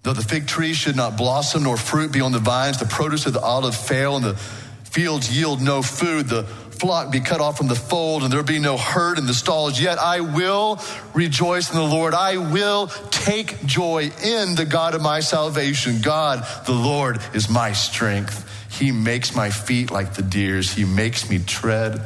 Though 0.02 0.12
the 0.12 0.22
fig 0.22 0.46
tree 0.46 0.74
should 0.74 0.96
not 0.96 1.16
blossom 1.16 1.62
nor 1.62 1.76
fruit 1.76 2.12
be 2.12 2.20
on 2.20 2.32
the 2.32 2.38
vines, 2.38 2.78
the 2.78 2.86
produce 2.86 3.26
of 3.26 3.32
the 3.32 3.40
olive 3.40 3.74
fail, 3.74 4.16
and 4.16 4.24
the 4.24 4.34
fields 4.34 5.34
yield 5.34 5.60
no 5.60 5.82
food, 5.82 6.28
the 6.28 6.46
flock 6.78 7.12
be 7.12 7.20
cut 7.20 7.40
off 7.40 7.56
from 7.56 7.68
the 7.68 7.74
fold 7.74 8.22
and 8.22 8.32
there 8.32 8.42
be 8.42 8.58
no 8.58 8.76
herd 8.76 9.18
in 9.18 9.26
the 9.26 9.34
stalls. 9.34 9.80
Yet 9.80 9.98
I 9.98 10.20
will 10.20 10.80
rejoice 11.14 11.70
in 11.70 11.76
the 11.76 11.84
Lord. 11.84 12.14
I 12.14 12.36
will 12.36 12.88
take 13.10 13.64
joy 13.64 14.10
in 14.22 14.54
the 14.54 14.64
God 14.64 14.94
of 14.94 15.02
my 15.02 15.20
salvation. 15.20 16.00
God, 16.02 16.46
the 16.66 16.72
Lord, 16.72 17.20
is 17.32 17.48
my 17.48 17.72
strength. 17.72 18.50
He 18.70 18.90
makes 18.90 19.34
my 19.34 19.50
feet 19.50 19.90
like 19.90 20.14
the 20.14 20.22
deer's. 20.22 20.72
He 20.72 20.84
makes 20.84 21.30
me 21.30 21.38
tread 21.38 22.00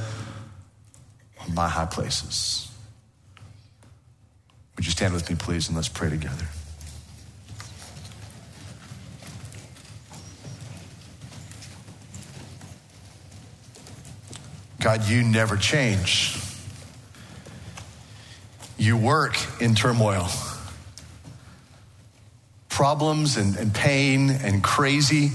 on 1.40 1.54
my 1.54 1.68
high 1.68 1.86
places. 1.86 2.70
Would 4.76 4.84
you 4.84 4.92
stand 4.92 5.14
with 5.14 5.28
me, 5.28 5.36
please, 5.36 5.68
and 5.68 5.76
let's 5.76 5.88
pray 5.88 6.10
together. 6.10 6.46
God, 14.80 15.08
you 15.08 15.22
never 15.22 15.56
change. 15.56 16.36
You 18.76 18.96
work 18.96 19.36
in 19.60 19.74
turmoil. 19.74 20.28
Problems 22.68 23.36
and, 23.36 23.56
and 23.56 23.74
pain 23.74 24.30
and 24.30 24.62
crazy. 24.62 25.32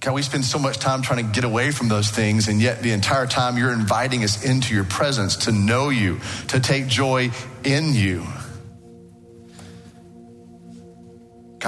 God, 0.00 0.14
we 0.14 0.22
spend 0.22 0.44
so 0.44 0.60
much 0.60 0.78
time 0.78 1.02
trying 1.02 1.26
to 1.26 1.32
get 1.32 1.42
away 1.42 1.72
from 1.72 1.88
those 1.88 2.08
things, 2.08 2.46
and 2.46 2.62
yet 2.62 2.82
the 2.82 2.92
entire 2.92 3.26
time 3.26 3.58
you're 3.58 3.72
inviting 3.72 4.22
us 4.22 4.44
into 4.44 4.72
your 4.72 4.84
presence 4.84 5.34
to 5.36 5.52
know 5.52 5.88
you, 5.88 6.20
to 6.48 6.60
take 6.60 6.86
joy 6.86 7.30
in 7.64 7.94
you. 7.94 8.24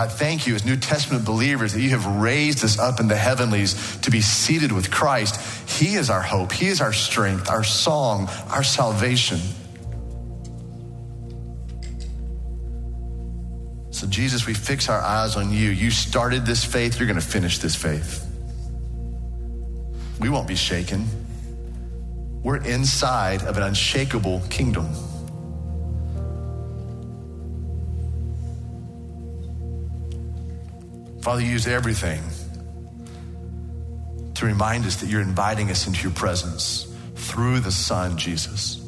God, 0.01 0.13
thank 0.13 0.47
you 0.47 0.55
as 0.55 0.65
New 0.65 0.79
Testament 0.79 1.27
believers 1.27 1.75
that 1.75 1.83
you 1.83 1.91
have 1.91 2.07
raised 2.23 2.65
us 2.65 2.79
up 2.79 3.01
in 3.01 3.09
the 3.09 3.17
heavenlies 3.17 3.99
to 3.99 4.11
be 4.11 4.23
seated 4.23 4.73
with 4.73 4.91
Christ. 4.91 5.69
He 5.69 5.97
is 5.97 6.09
our 6.09 6.23
hope, 6.23 6.53
He 6.53 6.69
is 6.69 6.81
our 6.81 6.95
strength, 6.95 7.51
our 7.51 7.63
song, 7.63 8.31
our 8.49 8.63
salvation. 8.63 9.39
So, 13.91 14.07
Jesus, 14.07 14.47
we 14.47 14.55
fix 14.55 14.89
our 14.89 15.03
eyes 15.03 15.37
on 15.37 15.53
you. 15.53 15.69
You 15.69 15.91
started 15.91 16.47
this 16.47 16.65
faith, 16.65 16.99
you're 16.99 17.07
going 17.07 17.21
to 17.21 17.27
finish 17.27 17.59
this 17.59 17.77
faith. 17.77 18.27
We 20.19 20.31
won't 20.31 20.49
be 20.49 20.57
shaken. 20.57 21.07
We're 22.43 22.65
inside 22.65 23.43
of 23.43 23.59
an 23.59 23.65
unshakable 23.65 24.41
kingdom. 24.49 24.89
Father, 31.31 31.43
use 31.43 31.69
everything 31.69 32.21
to 34.35 34.47
remind 34.47 34.85
us 34.85 34.97
that 34.97 35.09
you're 35.09 35.21
inviting 35.21 35.71
us 35.71 35.87
into 35.87 36.03
your 36.03 36.11
presence 36.11 36.93
through 37.15 37.61
the 37.61 37.71
Son, 37.71 38.19
Jesus. 38.19 38.85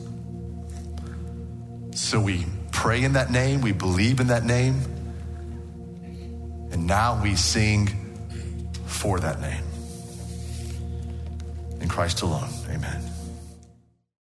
So 1.94 2.20
we 2.20 2.44
pray 2.72 3.04
in 3.04 3.12
that 3.12 3.30
name, 3.30 3.60
we 3.60 3.70
believe 3.70 4.18
in 4.18 4.26
that 4.26 4.42
name, 4.42 4.74
and 6.72 6.84
now 6.84 7.22
we 7.22 7.36
sing 7.36 7.86
for 8.86 9.20
that 9.20 9.40
name. 9.40 9.62
In 11.80 11.88
Christ 11.88 12.22
alone, 12.22 12.50
amen. 12.68 13.11